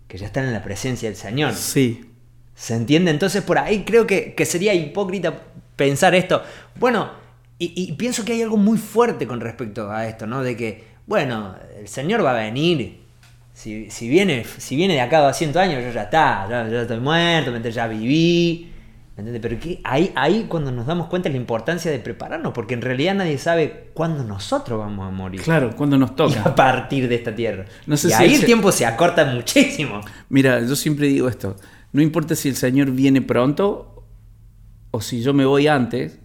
que 0.08 0.18
ya 0.18 0.28
están 0.28 0.46
en 0.46 0.54
la 0.54 0.64
presencia 0.64 1.10
del 1.10 1.18
Señor. 1.18 1.54
Sí. 1.54 2.14
¿Se 2.58 2.74
entiende? 2.74 3.12
Entonces 3.12 3.44
por 3.44 3.60
ahí 3.60 3.84
creo 3.86 4.08
que, 4.08 4.36
sería 4.46 4.74
hipócrita 4.74 5.32
pensar 5.76 6.16
esto. 6.16 6.42
Bueno, 6.80 7.12
y, 7.60 7.92
pienso 7.94 8.26
que 8.26 8.34
hay 8.34 8.42
algo 8.42 8.58
muy 8.58 8.80
fuerte 8.80 9.28
con 9.28 9.40
respecto 9.40 9.92
a 9.92 10.08
esto, 10.08 10.26
¿no? 10.26 10.42
De 10.42 10.58
que, 10.58 10.84
bueno, 11.06 11.56
el 11.80 11.88
Señor 11.88 12.26
va 12.26 12.32
a 12.32 12.42
venir. 12.44 13.02
Si, 13.54 13.88
viene, 14.10 14.44
si 14.58 14.76
viene 14.76 14.96
de 14.96 15.02
acá 15.02 15.20
a 15.20 15.28
200 15.28 15.60
años, 15.62 15.84
yo 15.84 15.92
ya 15.92 16.04
está, 16.04 16.48
ya, 16.50 16.82
estoy 16.82 17.00
muerto, 17.00 17.56
ya 17.70 17.88
viví. 17.88 18.72
¿Me 19.16 19.22
entiendes? 19.22 19.42
Pero 19.42 19.60
que 19.60 19.80
ahí, 19.84 20.12
ahí 20.16 20.46
cuando 20.48 20.72
nos 20.72 20.86
damos 20.88 21.08
cuenta 21.08 21.30
de 21.30 21.34
la 21.34 21.40
importancia 21.40 21.92
de 21.92 22.00
prepararnos, 22.00 22.54
porque 22.54 22.74
en 22.74 22.82
realidad 22.82 23.16
nadie 23.16 23.38
sabe 23.38 23.90
cuándo 23.94 24.24
nosotros 24.24 24.80
vamos 24.80 25.08
a 25.08 25.12
morir. 25.12 25.42
Claro, 25.42 25.76
cuando 25.76 25.98
nos 25.98 26.16
toca. 26.16 26.42
a 26.42 26.56
partir 26.56 27.08
de 27.08 27.16
esta 27.16 27.34
tierra. 27.36 27.66
y 27.86 28.14
ahí 28.14 28.36
el 28.36 28.46
tiempo 28.46 28.72
se 28.72 28.86
acorta 28.86 29.26
muchísimo. 29.26 30.02
Mira, 30.30 30.60
yo 30.62 30.76
siempre 30.76 31.08
digo 31.08 31.28
esto 31.30 31.56
no 31.98 32.04
importa 32.04 32.36
si 32.36 32.48
el 32.48 32.56
Señor 32.56 32.92
viene 32.92 33.24
pronto 33.24 34.04
o 34.92 35.01
si 35.01 35.24
yo 35.24 35.34
me 35.34 35.46
voy 35.46 35.66
antes, 35.66 36.20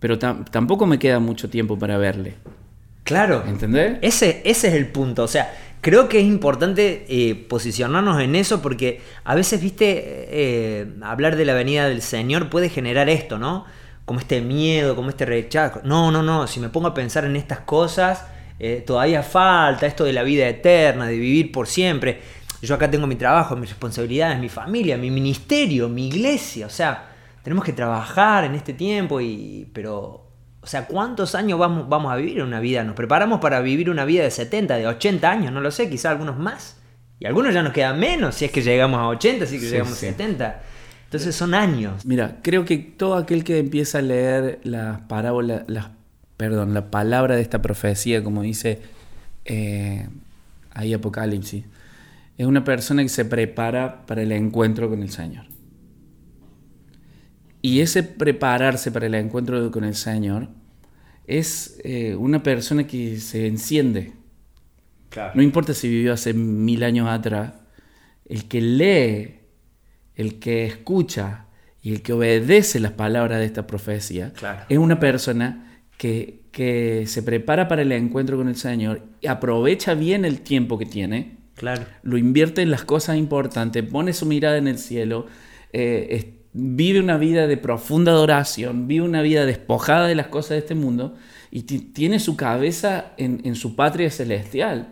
pero 0.00 0.18
tampoco 0.18 0.86
me 0.86 0.98
queda 0.98 1.18
mucho 1.18 1.50
tiempo 1.50 1.78
para 1.78 1.98
verle. 1.98 2.36
Claro. 3.04 3.44
¿Entendés? 3.46 3.98
Ese, 4.00 4.40
ese 4.46 4.68
es 4.68 4.74
el 4.74 4.86
punto. 4.86 5.24
O 5.24 5.28
sea, 5.28 5.54
creo 5.82 6.08
que 6.08 6.20
es 6.20 6.24
importante 6.24 7.04
eh, 7.10 7.34
posicionarnos 7.34 8.22
en 8.22 8.36
eso 8.36 8.62
porque 8.62 9.02
a 9.24 9.34
veces, 9.34 9.60
viste, 9.60 9.84
eh, 10.30 10.86
hablar 11.02 11.36
de 11.36 11.44
la 11.44 11.52
venida 11.52 11.90
del 11.90 12.00
Señor 12.00 12.48
puede 12.48 12.70
generar 12.70 13.10
esto, 13.10 13.38
¿no? 13.38 13.66
Como 14.06 14.20
este 14.20 14.40
miedo, 14.40 14.96
como 14.96 15.10
este 15.10 15.26
rechazo. 15.26 15.82
No, 15.84 16.10
no, 16.10 16.22
no. 16.22 16.46
Si 16.46 16.58
me 16.58 16.70
pongo 16.70 16.86
a 16.86 16.94
pensar 16.94 17.26
en 17.26 17.36
estas 17.36 17.60
cosas, 17.60 18.24
eh, 18.58 18.82
todavía 18.86 19.22
falta 19.22 19.86
esto 19.86 20.04
de 20.04 20.14
la 20.14 20.22
vida 20.22 20.48
eterna, 20.48 21.06
de 21.06 21.18
vivir 21.18 21.52
por 21.52 21.66
siempre. 21.66 22.37
Yo 22.62 22.74
acá 22.74 22.90
tengo 22.90 23.06
mi 23.06 23.16
trabajo, 23.16 23.56
mis 23.56 23.70
responsabilidades, 23.70 24.38
mi 24.40 24.48
familia, 24.48 24.96
mi 24.96 25.10
ministerio, 25.10 25.88
mi 25.88 26.08
iglesia. 26.08 26.66
O 26.66 26.70
sea, 26.70 27.08
tenemos 27.42 27.64
que 27.64 27.72
trabajar 27.72 28.44
en 28.44 28.54
este 28.54 28.72
tiempo 28.72 29.20
y... 29.20 29.68
Pero, 29.72 30.26
o 30.60 30.66
sea, 30.66 30.86
¿cuántos 30.86 31.34
años 31.34 31.58
vamos, 31.58 31.88
vamos 31.88 32.12
a 32.12 32.16
vivir 32.16 32.42
una 32.42 32.60
vida? 32.60 32.82
¿Nos 32.82 32.96
preparamos 32.96 33.40
para 33.40 33.60
vivir 33.60 33.90
una 33.90 34.04
vida 34.04 34.24
de 34.24 34.30
70, 34.30 34.76
de 34.76 34.86
80 34.86 35.30
años? 35.30 35.52
No 35.52 35.60
lo 35.60 35.70
sé, 35.70 35.88
quizá 35.88 36.10
algunos 36.10 36.36
más. 36.36 36.78
Y 37.20 37.26
algunos 37.26 37.54
ya 37.54 37.62
nos 37.62 37.72
quedan 37.72 37.98
menos, 37.98 38.36
si 38.36 38.44
es 38.44 38.50
que 38.50 38.62
llegamos 38.62 39.00
a 39.00 39.08
80, 39.08 39.46
si 39.46 39.56
es 39.56 39.62
que 39.62 39.68
llegamos 39.68 39.92
a 39.92 39.96
70. 39.96 40.62
Entonces 41.04 41.34
son 41.34 41.54
años. 41.54 42.04
Mira, 42.04 42.36
creo 42.42 42.64
que 42.64 42.76
todo 42.78 43.16
aquel 43.16 43.42
que 43.42 43.58
empieza 43.58 43.98
a 43.98 44.02
leer 44.02 44.60
las 44.62 45.00
parábolas, 45.02 45.62
las, 45.66 45.86
perdón, 46.36 46.74
la 46.74 46.90
palabra 46.90 47.34
de 47.34 47.42
esta 47.42 47.62
profecía, 47.62 48.22
como 48.22 48.42
dice 48.42 48.82
eh, 49.46 50.06
ahí 50.72 50.92
Apocalipsis, 50.92 51.64
es 52.38 52.46
una 52.46 52.62
persona 52.62 53.02
que 53.02 53.08
se 53.08 53.24
prepara 53.24 54.06
para 54.06 54.22
el 54.22 54.30
encuentro 54.30 54.88
con 54.88 55.02
el 55.02 55.10
Señor. 55.10 55.46
Y 57.60 57.80
ese 57.80 58.04
prepararse 58.04 58.92
para 58.92 59.06
el 59.06 59.14
encuentro 59.16 59.70
con 59.72 59.82
el 59.82 59.96
Señor 59.96 60.48
es 61.26 61.80
eh, 61.82 62.14
una 62.14 62.42
persona 62.42 62.86
que 62.86 63.18
se 63.18 63.48
enciende. 63.48 64.12
No 65.34 65.42
importa 65.42 65.74
si 65.74 65.88
vivió 65.88 66.12
hace 66.12 66.32
mil 66.32 66.84
años 66.84 67.08
atrás, 67.08 67.54
el 68.24 68.46
que 68.46 68.60
lee, 68.60 69.40
el 70.14 70.38
que 70.38 70.64
escucha 70.66 71.46
y 71.82 71.92
el 71.92 72.02
que 72.02 72.12
obedece 72.12 72.78
las 72.78 72.92
palabras 72.92 73.40
de 73.40 73.46
esta 73.46 73.66
profecía 73.66 74.32
es 74.68 74.78
una 74.78 75.00
persona 75.00 75.82
que, 75.96 76.42
que, 76.52 77.04
se 77.06 77.24
prepara 77.24 77.66
para 77.66 77.82
el 77.82 77.90
encuentro 77.90 78.36
con 78.36 78.48
el 78.48 78.54
Señor, 78.54 79.02
y 79.20 79.26
aprovecha 79.26 79.94
bien 79.94 80.24
el 80.24 80.42
tiempo 80.42 80.78
que 80.78 80.86
tiene, 80.86 81.37
claro. 81.58 81.84
lo 82.02 82.16
invierte 82.16 82.62
en 82.62 82.70
las 82.70 82.84
cosas 82.84 83.16
importantes, 83.16 83.84
pone 83.84 84.12
su 84.12 84.26
mirada 84.26 84.56
en 84.56 84.68
el 84.68 84.78
cielo, 84.78 85.26
eh, 85.72 86.38
vive 86.52 87.00
una 87.00 87.18
vida 87.18 87.46
de 87.46 87.56
profunda 87.56 88.12
adoración, 88.12 88.88
vive 88.88 89.04
una 89.04 89.22
vida 89.22 89.44
despojada 89.44 90.06
de 90.06 90.14
las 90.14 90.28
cosas 90.28 90.50
de 90.50 90.58
este 90.58 90.74
mundo 90.74 91.14
y 91.50 91.62
tiene 91.62 92.20
su 92.20 92.36
cabeza 92.36 93.12
en, 93.16 93.54
su 93.54 93.76
patria 93.76 94.10
celestial. 94.10 94.88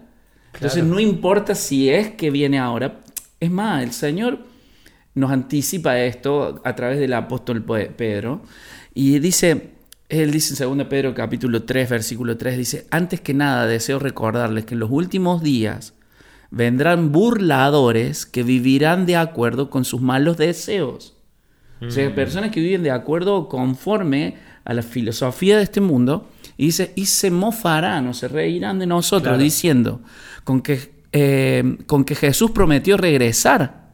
Entonces 0.54 0.84
no 0.84 1.00
importa 1.00 1.54
si 1.54 1.90
es 1.90 2.10
que 2.12 2.30
viene 2.30 2.58
ahora. 2.58 3.00
Es 3.40 3.50
más, 3.50 3.82
el 3.82 3.92
Señor 3.92 4.38
nos 5.14 5.30
anticipa 5.30 5.98
esto 5.98 6.60
a 6.64 6.74
través 6.76 6.98
del 6.98 7.12
apóstol 7.14 7.64
Pedro 7.64 8.42
y 8.94 9.18
dice, 9.18 9.70
él 10.08 10.30
dice 10.30 10.62
en 10.62 10.78
2 10.78 10.86
Pedro 10.86 11.14
capítulo 11.14 11.64
3, 11.64 11.90
versículo 11.90 12.36
3, 12.36 12.56
dice, 12.56 12.86
antes 12.90 13.20
que 13.20 13.34
nada 13.34 13.66
deseo 13.66 13.98
recordarles 13.98 14.64
que 14.64 14.74
en 14.74 14.80
los 14.80 14.90
últimos 14.90 15.42
días 15.42 15.94
vendrán 16.56 17.12
burladores 17.12 18.26
que 18.26 18.42
vivirán 18.42 19.06
de 19.06 19.16
acuerdo 19.16 19.70
con 19.70 19.84
sus 19.84 20.00
malos 20.00 20.36
deseos 20.36 21.16
o 21.80 21.90
sea, 21.90 22.08
mm. 22.08 22.14
personas 22.14 22.50
que 22.50 22.60
viven 22.60 22.82
de 22.82 22.90
acuerdo 22.90 23.48
conforme 23.48 24.36
a 24.64 24.72
la 24.72 24.82
filosofía 24.82 25.58
de 25.58 25.64
este 25.64 25.80
mundo 25.80 26.28
y 26.56 26.66
dice, 26.66 26.92
y 26.96 27.06
se 27.06 27.30
mofarán 27.30 28.08
o 28.08 28.14
se 28.14 28.28
reirán 28.28 28.78
de 28.78 28.86
nosotros 28.86 29.38
diciendo 29.38 30.00
con 30.44 30.62
que, 30.62 31.02
eh, 31.12 31.78
con 31.86 32.04
que 32.04 32.14
Jesús 32.14 32.50
prometió 32.50 32.96
regresar. 32.96 33.90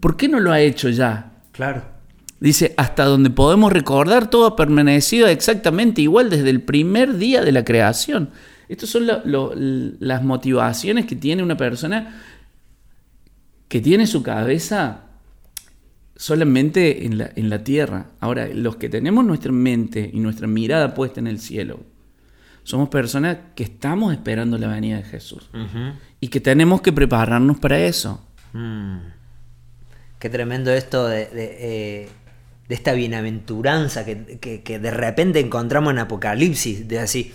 ¿Por 0.00 0.16
qué 0.16 0.28
no 0.28 0.40
lo 0.40 0.52
ha 0.52 0.60
hecho 0.60 0.88
ya? 0.88 1.32
Claro. 1.52 1.82
Dice, 2.40 2.74
hasta 2.76 3.04
donde 3.04 3.30
podemos 3.30 3.72
recordar, 3.72 4.28
todo 4.28 4.46
ha 4.46 4.56
permanecido 4.56 5.28
exactamente 5.28 6.02
igual 6.02 6.30
desde 6.30 6.50
el 6.50 6.62
primer 6.62 7.18
día 7.18 7.42
de 7.42 7.52
la 7.52 7.64
creación. 7.64 8.30
Estas 8.70 8.88
son 8.88 9.06
las 9.98 10.22
motivaciones 10.22 11.04
que 11.04 11.16
tiene 11.16 11.42
una 11.42 11.56
persona 11.56 12.22
que 13.66 13.80
tiene 13.80 14.06
su 14.06 14.22
cabeza 14.22 15.06
solamente 16.14 17.04
en 17.04 17.18
la, 17.18 17.30
en 17.34 17.50
la 17.50 17.64
tierra. 17.64 18.06
Ahora, 18.20 18.46
los 18.46 18.76
que 18.76 18.88
tenemos 18.88 19.24
nuestra 19.24 19.50
mente 19.50 20.08
y 20.12 20.20
nuestra 20.20 20.46
mirada 20.46 20.94
puesta 20.94 21.18
en 21.18 21.26
el 21.26 21.40
cielo, 21.40 21.80
somos 22.62 22.88
personas 22.90 23.38
que 23.56 23.64
estamos 23.64 24.12
esperando 24.12 24.56
la 24.56 24.68
venida 24.68 24.98
de 24.98 25.02
Jesús 25.02 25.50
y 26.20 26.28
que 26.28 26.38
tenemos 26.40 26.80
que 26.80 26.92
prepararnos 26.92 27.58
para 27.58 27.80
eso. 27.80 28.24
Mm. 28.52 28.98
Qué 30.20 30.30
tremendo 30.30 30.70
esto 30.70 31.08
de, 31.08 31.26
de, 31.26 31.56
eh, 31.58 32.08
esta 32.68 32.92
bienaventuranza 32.92 34.04
que, 34.04 34.38
que, 34.62 34.78
de 34.78 34.90
repente 34.92 35.40
encontramos 35.40 35.92
en 35.92 35.98
Apocalipsis, 35.98 36.86
de 36.86 37.00
así, 37.00 37.32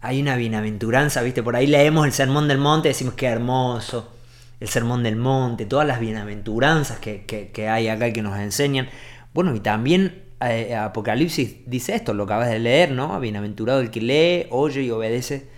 hay 0.00 0.20
una 0.20 0.36
bienaventuranza, 0.36 1.22
¿viste? 1.22 1.42
Por 1.42 1.56
ahí 1.56 1.66
leemos 1.66 2.06
el 2.06 2.12
Sermón 2.12 2.48
del 2.48 2.58
Monte 2.58 2.88
y 2.88 2.92
decimos 2.92 3.14
qué 3.14 3.26
hermoso 3.26 4.12
el 4.60 4.68
Sermón 4.68 5.02
del 5.02 5.16
Monte, 5.16 5.66
todas 5.66 5.86
las 5.86 6.00
bienaventuranzas 6.00 6.98
que, 6.98 7.68
hay 7.68 7.88
acá 7.88 8.12
que 8.12 8.22
nos 8.22 8.38
enseñan. 8.38 8.88
Bueno, 9.32 9.54
y 9.54 9.60
también 9.60 10.24
eh, 10.40 10.74
Apocalipsis 10.74 11.58
dice 11.66 11.94
esto, 11.94 12.14
lo 12.14 12.24
acabas 12.24 12.48
de 12.48 12.58
leer, 12.58 12.92
¿no? 12.92 13.18
Bienaventurado 13.20 13.80
el 13.80 13.90
que 13.90 14.00
lee, 14.00 14.46
oye 14.50 14.82
y 14.82 14.90
obedece 14.90 15.48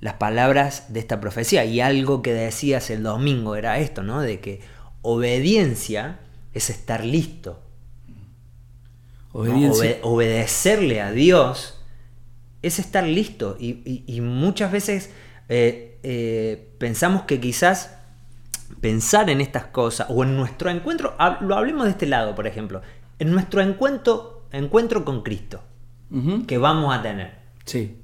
las 0.00 0.14
palabras 0.14 0.92
de 0.92 1.00
esta 1.00 1.20
profecía. 1.20 1.64
Y 1.64 1.80
algo 1.80 2.22
que 2.22 2.32
decías 2.32 2.90
el 2.90 3.02
domingo 3.02 3.54
era 3.54 3.78
esto, 3.78 4.02
¿no? 4.02 4.20
De 4.20 4.40
que 4.40 4.60
obediencia 5.02 6.20
es 6.52 6.70
estar 6.70 7.04
listo. 7.04 7.60
obedecerle 9.32 11.00
a 11.00 11.12
Dios 11.12 11.79
es 12.62 12.78
estar 12.78 13.04
listo. 13.04 13.56
Y, 13.58 14.20
muchas 14.20 14.72
veces 14.72 15.10
eh, 15.48 15.98
eh, 16.02 16.68
pensamos 16.78 17.22
que 17.22 17.40
quizás 17.40 17.96
pensar 18.80 19.30
en 19.30 19.40
estas 19.40 19.66
cosas, 19.66 20.06
o 20.10 20.24
en 20.24 20.36
nuestro 20.36 20.70
encuentro, 20.70 21.16
lo 21.40 21.56
hablemos 21.56 21.84
de 21.84 21.90
este 21.90 22.06
lado, 22.06 22.34
por 22.34 22.46
ejemplo, 22.46 22.82
en 23.18 23.30
nuestro 23.30 23.60
encuentro, 23.60 24.46
encuentro 24.52 25.04
con 25.04 25.22
Cristo, 25.22 25.62
que 26.46 26.58
vamos 26.58 26.96
a 26.96 27.02
tener. 27.02 27.34
Sí. 27.64 27.96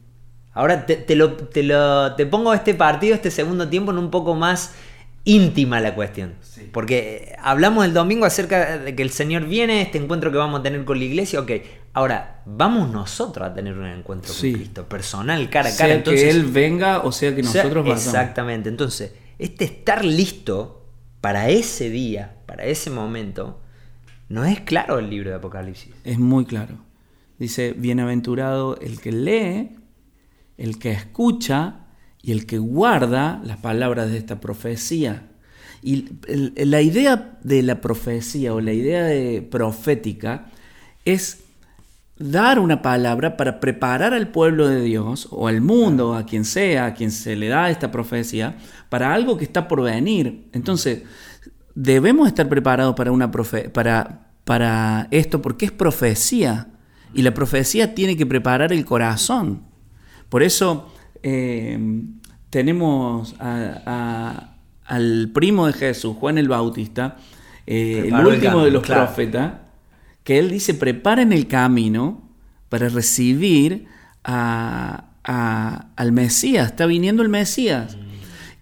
Ahora 0.52 0.86
te, 0.86 1.16
lo, 1.16 1.34
te, 1.34 2.26
pongo 2.26 2.54
este 2.54 2.74
partido, 2.74 3.14
este 3.14 3.30
segundo 3.30 3.68
tiempo, 3.68 3.92
en 3.92 3.98
un 3.98 4.10
poco 4.10 4.34
más 4.34 4.74
íntima 5.24 5.80
la 5.80 5.94
cuestión. 5.94 6.34
Porque 6.72 7.36
hablamos 7.42 7.84
el 7.84 7.92
domingo 7.92 8.24
acerca 8.24 8.78
de 8.78 8.94
que 8.94 9.02
el 9.02 9.10
Señor 9.10 9.44
viene, 9.44 9.82
este 9.82 9.98
encuentro 9.98 10.30
que 10.30 10.38
vamos 10.38 10.60
a 10.60 10.62
tener 10.62 10.84
con 10.84 10.98
la 10.98 11.04
iglesia, 11.04 11.40
ok. 11.40 11.50
Ahora, 11.96 12.42
vamos 12.44 12.90
nosotros 12.90 13.48
a 13.48 13.54
tener 13.54 13.72
un 13.72 13.86
encuentro 13.86 14.30
con 14.30 14.52
Cristo, 14.52 14.86
personal, 14.86 15.48
cara 15.48 15.70
a 15.70 15.72
cara. 15.72 15.88
Sea 15.88 15.94
entonces, 15.94 16.24
que 16.24 16.28
Él 16.28 16.44
venga 16.44 16.98
o 16.98 17.10
sea 17.10 17.34
que 17.34 17.42
nosotros 17.42 17.86
vamos. 17.86 18.04
Exactamente, 18.04 18.68
entonces 18.68 19.12
este 19.38 19.64
estar 19.64 20.04
listo 20.04 20.90
para 21.22 21.48
ese 21.48 21.88
día, 21.88 22.36
para 22.44 22.66
ese 22.66 22.90
momento, 22.90 23.62
no 24.28 24.44
es 24.44 24.60
claro 24.60 24.98
el 24.98 25.08
libro 25.08 25.30
de 25.30 25.36
Apocalipsis. 25.36 25.94
Es 26.04 26.18
muy 26.18 26.44
claro. 26.44 26.74
Dice, 27.38 27.72
bienaventurado 27.72 28.78
el 28.80 29.00
que 29.00 29.12
lee, 29.12 29.78
el 30.58 30.78
que 30.78 30.90
escucha 30.90 31.86
y 32.20 32.32
el 32.32 32.44
que 32.44 32.58
guarda 32.58 33.40
las 33.42 33.56
palabras 33.56 34.10
de 34.10 34.18
esta 34.18 34.38
profecía. 34.38 35.30
Y 35.82 36.10
la 36.56 36.82
idea 36.82 37.38
de 37.42 37.62
la 37.62 37.80
profecía 37.80 38.52
o 38.52 38.60
la 38.60 38.74
idea 38.74 39.02
de 39.02 39.40
profética 39.40 40.50
es 41.06 41.45
dar 42.18 42.58
una 42.58 42.80
palabra 42.82 43.36
para 43.36 43.60
preparar 43.60 44.14
al 44.14 44.28
pueblo 44.28 44.68
de 44.68 44.82
Dios 44.82 45.28
o 45.30 45.48
al 45.48 45.60
mundo, 45.60 46.14
a 46.14 46.24
quien 46.24 46.44
sea, 46.44 46.86
a 46.86 46.94
quien 46.94 47.10
se 47.10 47.36
le 47.36 47.48
da 47.48 47.70
esta 47.70 47.90
profecía, 47.90 48.56
para 48.88 49.12
algo 49.12 49.36
que 49.36 49.44
está 49.44 49.68
por 49.68 49.82
venir. 49.82 50.48
Entonces, 50.52 51.02
debemos 51.74 52.26
estar 52.26 52.48
preparados 52.48 52.94
para, 52.94 53.12
una 53.12 53.30
para, 53.30 54.30
para 54.44 55.08
esto 55.10 55.42
porque 55.42 55.66
es 55.66 55.72
profecía 55.72 56.68
y 57.12 57.22
la 57.22 57.32
profecía 57.32 57.94
tiene 57.94 58.16
que 58.16 58.26
preparar 58.26 58.72
el 58.72 58.84
corazón. 58.84 59.62
Por 60.28 60.42
eso 60.42 60.92
eh, 61.22 61.78
tenemos 62.50 63.34
al 63.38 65.30
primo 65.34 65.66
de 65.66 65.72
Jesús, 65.72 66.16
Juan 66.18 66.38
el 66.38 66.48
Bautista, 66.48 67.16
eh, 67.66 68.04
el 68.06 68.26
último 68.26 68.64
de 68.64 68.70
los 68.70 68.86
profetas, 68.86 69.52
que 70.26 70.40
él 70.40 70.50
dice, 70.50 70.74
preparen 70.74 71.32
el 71.32 71.46
camino 71.46 72.20
para 72.68 72.88
recibir 72.88 73.86
a, 74.24 75.04
al 75.22 76.12
Mesías, 76.12 76.66
está 76.66 76.86
viniendo 76.86 77.22
el 77.22 77.28
Mesías. 77.28 77.96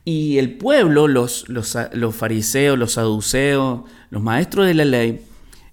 Y 0.04 0.36
el 0.36 0.58
pueblo, 0.58 1.08
los, 1.08 1.48
los, 1.48 1.74
los 1.94 2.14
fariseos, 2.14 2.78
los 2.78 2.92
saduceos, 2.92 3.84
los 4.10 4.22
maestros 4.22 4.66
de 4.66 4.74
la 4.74 4.84
ley, 4.84 5.22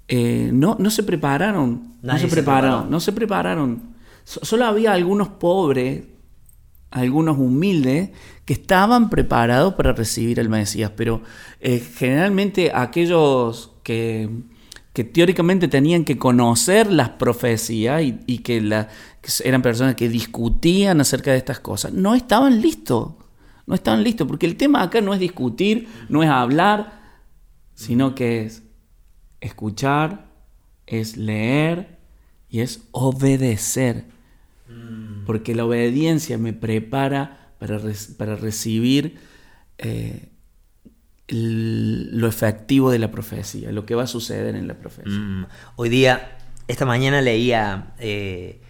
eh, 0.07 0.51
no, 0.53 0.77
no 0.79 0.89
se 0.91 1.03
prepararon. 1.03 1.97
no 2.01 2.17
se, 2.17 2.29
prepararon. 2.29 2.89
No 2.89 3.01
se 3.01 3.11
prepararon. 3.11 3.81
solo 4.23 4.63
había 4.63 4.93
algunos 4.93 5.27
pobres, 5.27 6.05
algunos 6.89 7.37
humildes, 7.37 8.11
que 8.45 8.53
estaban 8.53 9.09
preparados 9.09 9.73
para 9.73 9.91
recibir 9.91 10.39
al 10.39 10.47
Mesías. 10.47 10.93
Pero 10.95 11.21
eh, 11.59 11.85
generalmente 11.97 12.71
aquellos 12.73 13.73
que, 13.83 14.29
que, 14.93 15.03
teóricamente 15.03 15.67
tenían 15.67 16.05
que 16.05 16.17
conocer 16.17 16.91
las 16.91 17.09
profecías 17.09 18.01
y, 18.03 18.37
que, 18.39 18.61
la, 18.61 18.87
que 19.21 19.31
eran 19.43 19.61
personas 19.61 19.95
que 19.95 20.09
discutían 20.09 21.01
acerca 21.01 21.31
de 21.31 21.37
estas 21.37 21.59
cosas, 21.59 21.93
no 21.93 22.15
estaban 22.15 22.61
listos. 22.61 23.13
No 23.67 23.75
estaban 23.75 24.03
listos, 24.03 24.27
porque 24.27 24.47
el 24.47 24.57
tema 24.57 24.81
acá 24.81 25.01
no 25.01 25.13
es 25.13 25.19
discutir, 25.19 25.87
no 26.09 26.23
es 26.23 26.29
hablar, 26.29 26.99
sino 27.73 28.15
que 28.15 28.43
es 28.43 28.63
escuchar, 29.39 30.25
es 30.87 31.15
leer 31.15 31.99
y 32.49 32.59
es 32.59 32.81
obedecer. 32.91 34.05
Mm. 34.67 35.25
Porque 35.25 35.55
la 35.55 35.65
obediencia 35.65 36.37
me 36.37 36.53
prepara 36.53 37.53
para, 37.59 37.79
para 38.17 38.35
recibir 38.35 39.19
eh, 39.77 40.30
lo 41.31 42.27
efectivo 42.27 42.91
de 42.91 42.99
la 42.99 43.09
profecía, 43.09 43.71
lo 43.71 43.85
que 43.85 43.95
va 43.95 44.03
a 44.03 44.07
suceder 44.07 44.55
en 44.55 44.67
la 44.67 44.75
profecía. 44.75 45.11
Mm. 45.11 45.47
Hoy 45.77 45.89
día, 45.89 46.37
esta 46.67 46.85
mañana 46.85 47.21
leía 47.21 47.93
eh, 47.99 48.61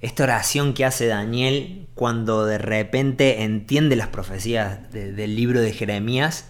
esta 0.00 0.22
oración 0.22 0.74
que 0.74 0.84
hace 0.84 1.06
Daniel 1.06 1.88
cuando 1.94 2.46
de 2.46 2.58
repente 2.58 3.42
entiende 3.42 3.96
las 3.96 4.08
profecías 4.08 4.90
del 4.92 5.34
libro 5.34 5.60
de 5.60 5.72
Jeremías 5.72 6.46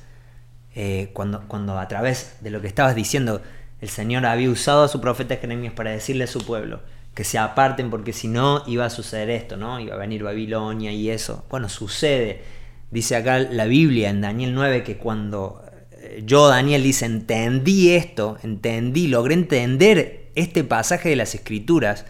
eh, 0.75 1.11
cuando, 1.15 1.49
cuando 1.49 1.79
a 1.79 1.89
través 1.89 2.37
de 2.41 2.51
lo 2.51 2.61
que 2.61 2.69
estabas 2.69 2.95
diciendo, 2.95 3.41
el 3.81 3.89
Señor 3.89 4.27
había 4.27 4.51
usado 4.51 4.85
a 4.85 4.89
su 4.89 5.01
profeta 5.01 5.37
Jeremías 5.37 5.73
para 5.73 5.91
decirle 5.91 6.25
a 6.25 6.29
su 6.29 6.45
pueblo 6.45 6.81
que 7.15 7.25
se 7.25 7.37
aparten 7.37 7.91
porque 7.91 8.13
si 8.13 8.29
no 8.29 8.63
iba 8.69 8.85
a 8.85 8.91
suceder 8.91 9.29
esto, 9.31 9.57
¿no? 9.57 9.81
Iba 9.81 9.97
a 9.97 9.99
venir 9.99 10.23
Babilonia 10.23 10.93
y 10.93 11.11
eso. 11.11 11.45
Bueno, 11.51 11.69
sucede. 11.69 12.45
Dice 12.91 13.17
acá 13.17 13.39
la 13.39 13.67
Biblia 13.67 14.11
en 14.11 14.21
Daniel 14.21 14.55
9 14.55 14.83
que 14.83 14.97
cuando 14.97 15.63
eh, 15.93 16.23
yo, 16.25 16.49
Daniel, 16.49 16.83
dice, 16.83 17.07
entendí 17.07 17.91
esto, 17.91 18.39
entendí, 18.43 19.09
logré 19.09 19.35
entender 19.35 20.31
este 20.35 20.65
pasaje 20.65 21.11
de 21.11 21.17
las 21.17 21.35
Escrituras. 21.35 22.07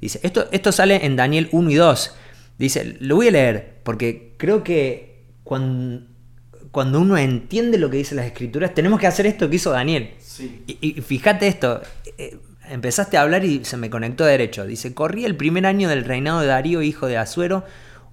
Dice, 0.00 0.20
esto, 0.22 0.48
esto 0.52 0.72
sale 0.72 1.06
en 1.06 1.16
Daniel 1.16 1.48
1 1.52 1.70
y 1.70 1.74
2. 1.74 2.14
Dice, 2.58 2.96
lo 3.00 3.16
voy 3.16 3.28
a 3.28 3.32
leer 3.32 3.80
porque 3.82 4.34
creo 4.36 4.62
que 4.62 5.24
cuando, 5.42 6.06
cuando 6.70 7.00
uno 7.00 7.16
entiende 7.16 7.78
lo 7.78 7.90
que 7.90 7.98
dicen 7.98 8.16
las 8.16 8.26
escrituras, 8.26 8.74
tenemos 8.74 9.00
que 9.00 9.06
hacer 9.06 9.26
esto 9.26 9.48
que 9.48 9.56
hizo 9.56 9.70
Daniel. 9.70 10.10
Y, 10.66 11.00
fíjate 11.00 11.46
esto, 11.48 11.80
eh, 12.18 12.36
empezaste 12.68 13.16
a 13.16 13.22
hablar 13.22 13.44
y 13.44 13.64
se 13.64 13.76
me 13.76 13.90
conectó 13.90 14.24
derecho. 14.24 14.66
Dice, 14.66 14.94
corría 14.94 15.26
el 15.26 15.36
primer 15.36 15.66
año 15.66 15.88
del 15.88 16.04
reinado 16.04 16.40
de 16.40 16.46
Darío, 16.46 16.82
hijo 16.82 17.06
de 17.06 17.16
Asuero, 17.16 17.64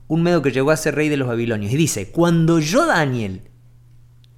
un 0.10 0.24
medo 0.24 0.42
que 0.42 0.52
llegó 0.52 0.72
a 0.72 0.78
ser 0.78 0.96
rey 0.96 1.08
de 1.08 1.18
los 1.18 1.28
babilonios. 1.28 1.72
Y 1.72 1.78
dice, 1.78 2.10
cuando 2.10 2.60
yo, 2.60 2.86
Daniel, 2.86 3.44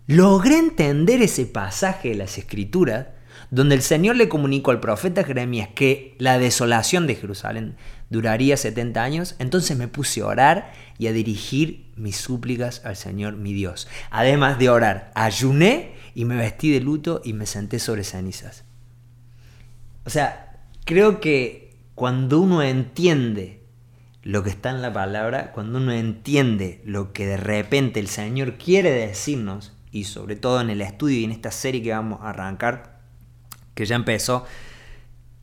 logré 0.05 0.59
entender 0.59 1.21
ese 1.21 1.45
pasaje 1.45 2.09
de 2.09 2.15
las 2.15 2.37
escrituras, 2.37 3.07
donde 3.49 3.75
el 3.75 3.81
Señor 3.81 4.17
le 4.17 4.29
comunicó 4.29 4.71
al 4.71 4.81
profeta 4.81 5.23
Jeremías 5.23 5.69
que 5.73 6.15
la 6.19 6.37
desolación 6.37 7.07
de 7.07 7.15
Jerusalén 7.15 7.77
duraría 8.09 8.57
70 8.57 9.01
años, 9.01 9.35
entonces 9.39 9.77
me 9.77 9.87
puse 9.87 10.21
a 10.21 10.27
orar 10.27 10.73
y 10.97 11.07
a 11.07 11.13
dirigir 11.13 11.89
mis 11.95 12.17
súplicas 12.17 12.81
al 12.85 12.97
Señor 12.97 13.37
mi 13.37 13.53
Dios. 13.53 13.87
Además 14.09 14.59
de 14.59 14.69
orar, 14.69 15.11
ayuné 15.15 15.93
y 16.13 16.25
me 16.25 16.35
vestí 16.35 16.69
de 16.69 16.81
luto 16.81 17.21
y 17.23 17.31
me 17.31 17.45
senté 17.45 17.79
sobre 17.79 18.03
cenizas. 18.03 18.65
O 20.05 20.09
sea, 20.09 20.65
creo 20.83 21.21
que 21.21 21.77
cuando 21.95 22.41
uno 22.41 22.61
entiende 22.61 23.60
lo 24.23 24.43
que 24.43 24.49
está 24.49 24.69
en 24.69 24.81
la 24.81 24.93
palabra, 24.93 25.51
cuando 25.51 25.79
uno 25.79 25.91
entiende 25.91 26.81
lo 26.85 27.11
que 27.11 27.25
de 27.25 27.37
repente 27.37 27.99
el 27.99 28.07
Señor 28.07 28.57
quiere 28.57 28.91
decirnos, 28.91 29.73
y 29.91 30.05
sobre 30.05 30.35
todo 30.35 30.61
en 30.61 30.69
el 30.69 30.81
estudio 30.81 31.19
y 31.19 31.23
en 31.23 31.31
esta 31.31 31.51
serie 31.51 31.81
que 31.81 31.91
vamos 31.91 32.19
a 32.21 32.29
arrancar, 32.29 32.99
que 33.73 33.85
ya 33.85 33.95
empezó, 33.95 34.45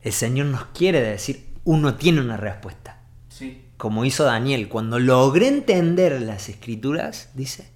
el 0.01 0.13
Señor 0.13 0.47
nos 0.47 0.65
quiere 0.67 1.01
decir 1.01 1.49
uno 1.65 1.95
tiene 1.95 2.21
una 2.21 2.37
respuesta. 2.37 3.01
Sí. 3.27 3.65
Como 3.77 4.05
hizo 4.05 4.23
Daniel, 4.23 4.69
cuando 4.69 4.97
logré 4.97 5.47
entender 5.47 6.21
las 6.21 6.49
escrituras, 6.49 7.29
dice, 7.35 7.69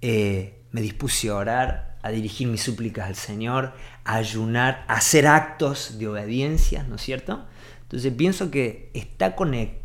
eh, 0.00 0.62
me 0.72 0.80
dispuse 0.80 1.28
a 1.28 1.34
orar, 1.34 1.98
a 2.02 2.10
dirigir 2.10 2.48
mis 2.48 2.62
súplicas 2.62 3.06
al 3.06 3.16
Señor, 3.16 3.74
a 4.04 4.16
ayunar, 4.16 4.84
a 4.88 4.94
hacer 4.94 5.26
actos 5.26 5.98
de 5.98 6.08
obediencia, 6.08 6.82
¿no 6.84 6.96
es 6.96 7.02
cierto? 7.02 7.44
Entonces 7.82 8.12
pienso 8.14 8.50
que 8.50 8.90
está 8.94 9.36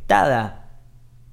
conectada, 0.06 0.70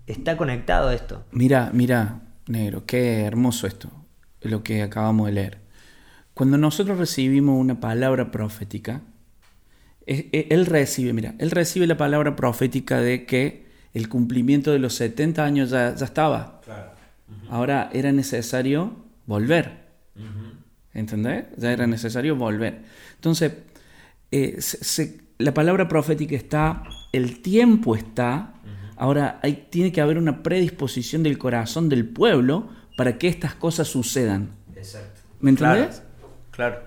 está 0.06 0.36
conectado 0.36 0.90
esto. 0.90 1.24
Mira, 1.30 1.70
mira, 1.72 2.22
negro, 2.46 2.84
qué 2.86 3.22
hermoso 3.24 3.66
esto, 3.66 3.90
lo 4.40 4.62
que 4.62 4.82
acabamos 4.82 5.26
de 5.26 5.32
leer. 5.32 5.58
Cuando 6.34 6.56
nosotros 6.56 6.98
recibimos 6.98 7.60
una 7.60 7.80
palabra 7.80 8.30
profética, 8.30 9.02
él 10.06 10.66
recibe, 10.66 11.12
mira, 11.12 11.34
él 11.38 11.50
recibe 11.50 11.86
la 11.86 11.96
palabra 11.96 12.34
profética 12.34 13.00
de 13.00 13.26
que 13.26 13.66
el 13.92 14.08
cumplimiento 14.08 14.72
de 14.72 14.78
los 14.78 14.94
70 14.94 15.44
años 15.44 15.70
ya, 15.70 15.90
estaba. 15.90 16.60
Ahora 17.50 17.90
era 17.92 18.10
necesario 18.10 18.96
volver. 19.26 19.82
¿Entendés? 20.94 21.44
Ya 21.58 21.72
era 21.72 21.86
necesario 21.86 22.36
volver. 22.36 22.82
Entonces, 23.16 23.52
eh, 24.30 24.58
la 25.42 25.54
palabra 25.54 25.88
profética 25.88 26.36
está, 26.36 26.84
el 27.12 27.40
tiempo 27.40 27.96
está, 27.96 28.54
ahora 28.96 29.40
hay, 29.42 29.66
tiene 29.70 29.92
que 29.92 30.00
haber 30.00 30.18
una 30.18 30.42
predisposición 30.42 31.22
del 31.22 31.38
corazón 31.38 31.88
del 31.88 32.06
pueblo 32.06 32.68
para 32.96 33.18
que 33.18 33.28
estas 33.28 33.54
cosas 33.54 33.88
sucedan. 33.88 34.50
Exacto. 34.76 35.20
¿Me 35.40 35.50
entendés? 35.50 36.02
claro. 36.50 36.80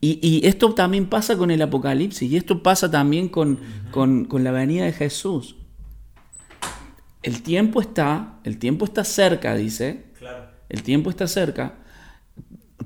y, 0.00 0.46
esto 0.46 0.74
también 0.74 1.06
pasa 1.06 1.36
con 1.36 1.50
el 1.50 1.62
Apocalipsis 1.62 2.30
y 2.30 2.36
esto 2.36 2.62
pasa 2.62 2.90
también 2.90 3.28
con, 3.28 3.58
la 4.30 4.50
venida 4.50 4.84
de 4.84 4.92
Jesús. 4.92 5.56
El 7.22 7.42
tiempo 7.42 7.80
está, 7.80 8.38
el 8.44 8.58
tiempo 8.58 8.84
está 8.84 9.04
cerca, 9.04 9.54
dice. 9.54 10.04
El 10.68 10.82
tiempo 10.82 11.10
está 11.10 11.26
cerca. 11.26 11.74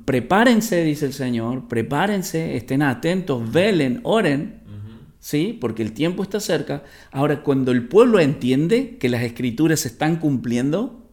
Prepárense, 0.05 0.85
dice 0.85 1.07
el 1.07 1.13
Señor, 1.13 1.69
prepárense, 1.69 2.57
estén 2.57 2.83
atentos, 2.83 3.51
velen, 3.51 4.01
oren, 4.05 4.60
¿sí? 5.21 5.57
Porque 5.61 5.83
el 5.83 5.93
tiempo 5.93 6.23
está 6.23 6.41
cerca. 6.41 6.83
Ahora, 7.13 7.43
cuando 7.43 7.71
el 7.71 7.87
pueblo 7.87 8.19
entiende 8.19 8.97
que 8.99 9.09
las 9.09 9.23
escrituras 9.23 9.81
se 9.81 9.89
están 9.89 10.17
cumpliendo, 10.17 11.09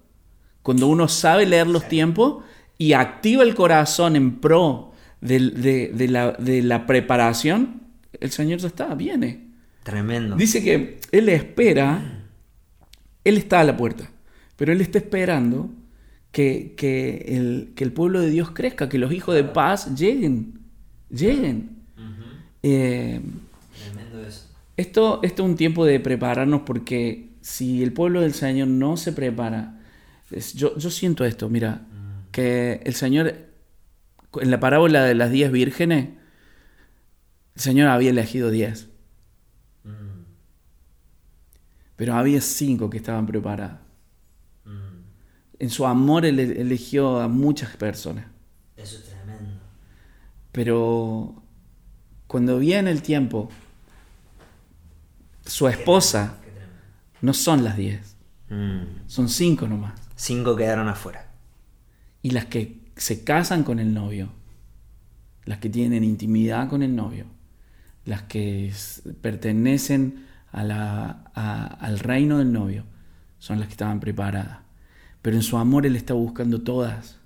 cuando 0.64 0.88
uno 0.88 1.08
sabe 1.08 1.46
leer 1.46 1.68
los 1.68 1.88
tiempos 1.88 2.44
y 2.78 2.94
activa 2.94 3.44
el 3.44 3.54
corazón 3.54 4.16
en 4.16 4.40
pro 4.40 4.94
de, 5.22 6.10
la, 6.64 6.86
preparación, 6.88 7.82
el 8.20 8.32
Señor 8.32 8.60
ya 8.60 8.68
está, 8.68 8.96
viene. 8.96 9.52
Tremendo. 9.84 10.36
Dice 10.36 10.64
que 10.64 11.00
Él 11.12 11.30
espera, 11.30 12.26
Él 13.24 13.38
está 13.38 13.62
a 13.62 13.64
la 13.64 13.78
puerta, 13.78 14.12
pero 14.56 14.72
Él 14.72 14.82
está 14.82 14.98
esperando 14.98 15.70
que, 16.32 16.76
el, 17.78 17.92
pueblo 17.94 18.20
de 18.20 18.30
Dios 18.30 18.52
crezca, 18.52 18.90
que 18.90 18.98
los 18.98 19.12
hijos 19.12 19.36
de 19.36 19.44
paz 19.44 19.96
lleguen, 19.96 20.60
lleguen. 21.10 21.78
Eh, 22.64 23.22
Tremendo 24.10 24.28
eso. 24.28 24.48
Esto, 24.76 25.20
esto 25.24 25.44
es 25.44 25.50
un 25.50 25.56
tiempo 25.56 25.86
de 25.86 26.00
prepararnos 26.00 26.62
porque 26.62 27.32
si 27.42 27.84
el 27.84 27.94
pueblo 27.94 28.22
del 28.22 28.34
Señor 28.34 28.68
no 28.68 28.98
se 28.98 29.12
prepara, 29.12 29.80
yo, 30.54 30.78
yo 30.78 30.90
siento 30.92 31.26
esto, 31.26 31.50
mira, 31.50 31.88
mm. 31.90 32.32
que 32.32 32.82
el 32.84 32.94
Señor 32.94 33.48
en 34.42 34.52
la 34.52 34.60
parábola 34.60 35.04
de 35.04 35.16
las 35.16 35.32
diez 35.32 35.52
vírgenes, 35.52 36.10
el 37.56 37.62
Señor 37.62 37.90
había 37.90 38.10
elegido 38.10 38.50
diez. 38.50 38.88
Mm. 39.84 40.24
Pero 41.96 42.16
había 42.16 42.42
cinco 42.42 42.90
que 42.90 42.98
estaban 42.98 43.26
preparadas. 43.26 43.80
Mm. 44.66 45.02
En 45.60 45.70
su 45.70 45.86
amor 45.86 46.26
él 46.26 46.40
eligió 46.40 47.20
a 47.20 47.28
muchas 47.28 47.76
personas. 47.78 48.26
Eso 48.76 48.98
es 48.98 49.06
tremendo. 49.06 49.60
Pero 50.52 51.42
cuando 52.28 52.60
viene 52.60 52.92
el 52.92 53.02
tiempo, 53.02 53.50
su 55.48 55.68
esposa 55.68 56.38
no 57.22 57.34
son 57.34 57.64
las 57.64 57.78
diez. 57.78 58.16
Mm. 58.50 59.08
Son 59.08 59.30
cinco 59.30 59.68
nomás. 59.68 60.00
Cinco 60.16 60.56
quedaron 60.56 60.88
afuera. 60.88 61.32
Y 62.22 62.32
las 62.32 62.46
que 62.46 62.92
se 62.96 63.24
casan 63.24 63.64
con 63.64 63.80
el 63.80 63.94
novio, 63.94 64.30
las 65.46 65.60
que 65.60 65.70
tienen 65.70 66.04
intimidad 66.04 66.68
con 66.70 66.84
el 66.84 66.96
novio, 66.96 67.26
las 68.06 68.24
que 68.24 68.74
pertenecen 69.22 70.26
a 70.52 70.64
la, 70.64 71.10
al 71.34 72.00
reino 72.00 72.38
del 72.38 72.52
novio, 72.52 72.86
son 73.38 73.60
las 73.60 73.68
que 73.68 73.74
estaban 73.74 74.00
preparadas. 74.00 74.60
pero 75.22 75.36
en 75.36 75.44
su 75.44 75.58
amor 75.58 75.86
Él 75.86 75.96
está 75.96 76.14
buscando 76.14 76.62
todas. 76.62 77.17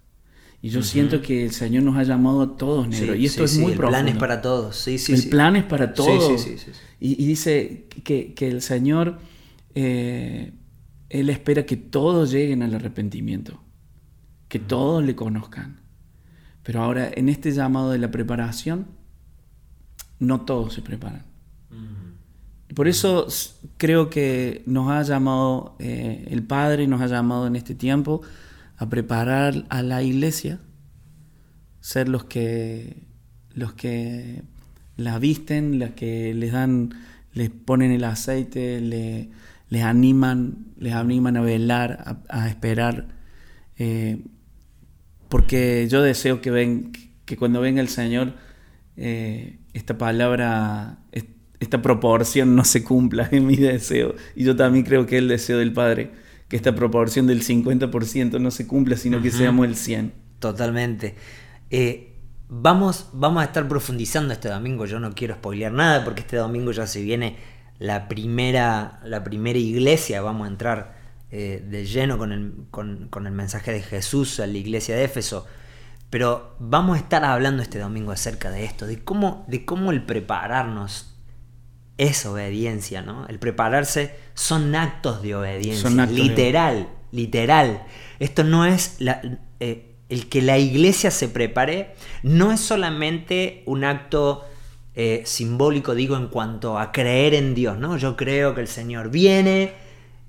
Y 0.63 0.69
yo 0.69 0.83
siento 0.83 1.21
que 1.21 1.45
el 1.45 1.51
Señor 1.51 1.81
nos 1.83 1.97
ha 1.97 2.03
llamado 2.03 2.41
a 2.41 2.55
todos, 2.57 2.87
negro. 2.87 3.15
y 3.15 3.25
esto 3.25 3.43
es 3.43 3.57
muy 3.57 3.71
el 3.71 3.77
profundo. 3.77 3.97
plan 3.97 4.07
es 4.07 4.17
para 4.17 4.41
todos. 4.41 4.75
Sí, 4.75 4.99
sí, 4.99 5.13
el 5.13 5.21
sí. 5.21 5.29
plan 5.29 5.55
es 5.55 5.63
para 5.63 5.93
todos. 5.93 6.39
sí, 6.41 6.57
sí, 6.57 6.57
sí. 6.63 6.71
Y, 6.99 7.23
y 7.23 7.25
dice 7.25 7.87
que, 8.03 8.33
que 8.35 8.47
el 8.47 8.61
Señor, 8.61 9.17
eh, 9.73 10.53
Él 11.09 11.29
espera 11.31 11.65
que 11.65 11.77
todos 11.77 12.29
lleguen 12.31 12.61
al 12.61 12.75
arrepentimiento, 12.75 13.59
que 14.49 14.59
todos 14.59 15.03
le 15.03 15.15
conozcan. 15.15 15.81
Pero 16.61 16.83
ahora, 16.83 17.09
en 17.11 17.27
este 17.29 17.51
llamado 17.51 17.89
de 17.89 17.97
la 17.97 18.11
preparación, 18.11 18.85
no 20.19 20.41
todos 20.41 20.75
se 20.75 20.81
preparan. 20.83 21.25
Por 22.75 22.87
eso 22.87 23.27
creo 23.77 24.09
que 24.09 24.63
nos 24.65 24.89
ha 24.89 25.01
llamado, 25.01 25.75
eh, 25.79 26.27
el 26.29 26.43
Padre 26.43 26.87
nos 26.87 27.01
ha 27.01 27.07
llamado 27.07 27.47
en 27.47 27.55
este 27.57 27.75
tiempo 27.75 28.21
a 28.81 28.89
preparar 28.89 29.65
a 29.69 29.83
la 29.83 30.01
iglesia, 30.03 30.59
ser 31.79 32.09
los 32.09 32.23
que, 32.25 33.03
los 33.53 33.73
que 33.73 34.43
la 34.97 35.19
visten, 35.19 35.79
las 35.79 35.91
que 35.91 36.33
les 36.33 36.51
dan, 36.51 36.89
les 37.33 37.49
ponen 37.49 37.91
el 37.91 38.03
aceite, 38.03 38.81
le- 38.81 39.29
les 39.69 39.83
animan, 39.83 40.65
les 40.77 40.93
animan 40.93 41.37
a 41.37 41.41
velar, 41.41 42.21
a, 42.29 42.41
a 42.41 42.49
esperar. 42.49 43.07
eh, 43.77 44.23
porque 45.29 45.87
yo 45.89 46.01
deseo 46.01 46.41
que, 46.41 46.51
ven, 46.51 46.91
que 47.25 47.37
cuando 47.37 47.61
venga 47.61 47.81
el 47.81 47.87
Señor, 47.87 48.33
eh, 48.97 49.59
esta 49.73 49.97
palabra, 49.97 50.99
est- 51.11 51.29
esta 51.59 51.81
proporción 51.81 52.55
no 52.55 52.65
se 52.65 52.83
cumpla 52.83 53.29
en 53.31 53.45
mi 53.47 53.55
deseo. 53.55 54.15
Y 54.35 54.43
yo 54.43 54.55
también 54.55 54.83
creo 54.85 55.05
que 55.05 55.17
es 55.17 55.21
el 55.21 55.27
deseo 55.29 55.57
del 55.59 55.71
Padre, 55.73 56.11
que 56.51 56.57
esta 56.57 56.75
proporción 56.75 57.27
del 57.27 57.43
50% 57.45 58.37
no 58.37 58.51
se 58.51 58.67
cumpla, 58.67 58.97
sino 58.97 59.21
que 59.21 59.31
seamos 59.31 59.65
el 59.65 59.75
100%. 59.75 60.11
Totalmente. 60.39 61.15
Eh, 61.69 62.17
vamos, 62.49 63.07
vamos 63.13 63.41
a 63.41 63.45
estar 63.45 63.69
profundizando 63.69 64.33
este 64.33 64.49
domingo. 64.49 64.85
Yo 64.85 64.99
no 64.99 65.13
quiero 65.13 65.35
spoilear 65.35 65.71
nada 65.71 66.03
porque 66.03 66.19
este 66.19 66.35
domingo 66.35 66.73
ya 66.73 66.87
se 66.87 67.01
viene 67.03 67.37
la 67.79 68.09
primera, 68.09 68.99
la 69.05 69.23
primera 69.23 69.57
iglesia. 69.57 70.21
Vamos 70.21 70.45
a 70.45 70.51
entrar 70.51 70.97
eh, 71.31 71.65
de 71.65 71.85
lleno 71.85 72.17
con 72.17 72.33
el, 72.33 72.51
con, 72.69 73.07
con 73.07 73.27
el 73.27 73.31
mensaje 73.31 73.71
de 73.71 73.81
Jesús 73.81 74.41
a 74.41 74.45
la 74.45 74.57
iglesia 74.57 74.93
de 74.97 75.05
Éfeso. 75.05 75.47
Pero 76.09 76.57
vamos 76.59 76.97
a 76.97 76.99
estar 76.99 77.23
hablando 77.23 77.63
este 77.63 77.79
domingo 77.79 78.11
acerca 78.11 78.51
de 78.51 78.65
esto, 78.65 78.87
de 78.87 79.01
cómo, 79.01 79.45
de 79.47 79.63
cómo 79.63 79.91
el 79.91 80.03
prepararnos 80.03 81.10
es 81.97 82.25
obediencia, 82.25 83.01
¿no? 83.01 83.27
El 83.27 83.39
prepararse 83.39 84.15
son 84.33 84.73
actos 84.75 85.21
de 85.21 85.35
obediencia. 85.35 85.89
De- 85.89 86.13
literal, 86.29 86.87
literal. 87.11 87.83
Esto 88.19 88.43
no 88.43 88.65
es 88.65 88.95
la- 88.99 89.21
eh, 89.59 89.95
el 90.09 90.27
que 90.27 90.41
la 90.41 90.57
iglesia 90.57 91.11
se 91.11 91.29
prepare, 91.29 91.95
no 92.23 92.51
es 92.51 92.59
solamente 92.59 93.63
un 93.65 93.83
acto 93.83 94.45
eh, 94.93 95.23
simbólico, 95.25 95.95
digo, 95.95 96.17
en 96.17 96.27
cuanto 96.27 96.77
a 96.77 96.91
creer 96.91 97.33
en 97.33 97.55
Dios, 97.55 97.77
¿no? 97.77 97.95
Yo 97.97 98.17
creo 98.17 98.53
que 98.53 98.59
el 98.59 98.67
Señor 98.67 99.09
viene, 99.09 99.71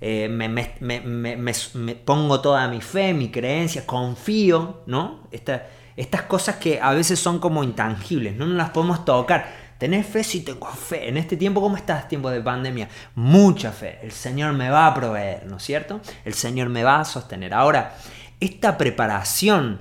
eh, 0.00 0.28
me, 0.30 0.48
me- 0.48 0.74
me- 0.78 1.00
me- 1.00 1.36
me- 1.36 1.52
me 1.74 1.94
pongo 1.96 2.40
toda 2.40 2.68
mi 2.68 2.80
fe, 2.80 3.12
mi 3.12 3.28
creencia, 3.32 3.84
confío, 3.86 4.82
¿no? 4.86 5.26
Esta- 5.32 5.66
estas 5.96 6.22
cosas 6.22 6.56
que 6.56 6.78
a 6.80 6.92
veces 6.92 7.18
son 7.18 7.40
como 7.40 7.64
intangibles, 7.64 8.36
no 8.36 8.46
nos 8.46 8.56
las 8.56 8.70
podemos 8.70 9.04
tocar. 9.04 9.61
¿Tenés 9.82 10.06
fe? 10.06 10.22
Sí, 10.22 10.42
tengo 10.42 10.68
fe. 10.68 11.08
En 11.08 11.16
este 11.16 11.36
tiempo, 11.36 11.60
¿cómo 11.60 11.76
estás? 11.76 12.06
Tiempo 12.06 12.30
de 12.30 12.40
pandemia. 12.40 12.88
Mucha 13.16 13.72
fe. 13.72 13.98
El 14.00 14.12
Señor 14.12 14.52
me 14.52 14.70
va 14.70 14.86
a 14.86 14.94
proveer, 14.94 15.44
¿no 15.46 15.56
es 15.56 15.64
cierto? 15.64 16.00
El 16.24 16.34
Señor 16.34 16.68
me 16.68 16.84
va 16.84 17.00
a 17.00 17.04
sostener. 17.04 17.52
Ahora, 17.52 17.96
esta 18.38 18.78
preparación, 18.78 19.80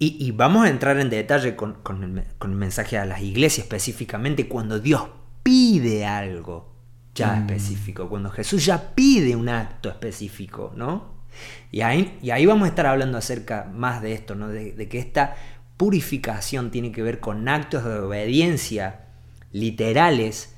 y, 0.00 0.16
y 0.18 0.32
vamos 0.32 0.66
a 0.66 0.68
entrar 0.68 0.98
en 0.98 1.10
detalle 1.10 1.54
con, 1.54 1.74
con 1.74 2.02
el, 2.02 2.08
me- 2.10 2.24
con 2.38 2.50
el 2.50 2.56
mensaje 2.56 2.98
a 2.98 3.04
las 3.04 3.20
iglesias 3.20 3.66
específicamente, 3.66 4.48
cuando 4.48 4.80
Dios 4.80 5.06
pide 5.44 6.06
algo 6.06 6.74
ya 7.14 7.36
específico, 7.38 8.08
cuando 8.08 8.30
Jesús 8.30 8.64
ya 8.66 8.96
pide 8.96 9.36
un 9.36 9.48
acto 9.48 9.90
específico, 9.90 10.72
¿no? 10.74 11.22
Y 11.70 11.82
ahí, 11.82 12.18
y 12.20 12.30
ahí 12.32 12.46
vamos 12.46 12.66
a 12.66 12.70
estar 12.70 12.86
hablando 12.86 13.16
acerca 13.16 13.70
más 13.72 14.02
de 14.02 14.12
esto, 14.12 14.34
¿no? 14.34 14.48
De, 14.48 14.72
de 14.72 14.88
que 14.88 14.98
esta 14.98 15.36
purificación 15.76 16.72
tiene 16.72 16.90
que 16.90 17.04
ver 17.04 17.20
con 17.20 17.48
actos 17.48 17.84
de 17.84 18.00
obediencia 18.00 19.06
literales, 19.52 20.54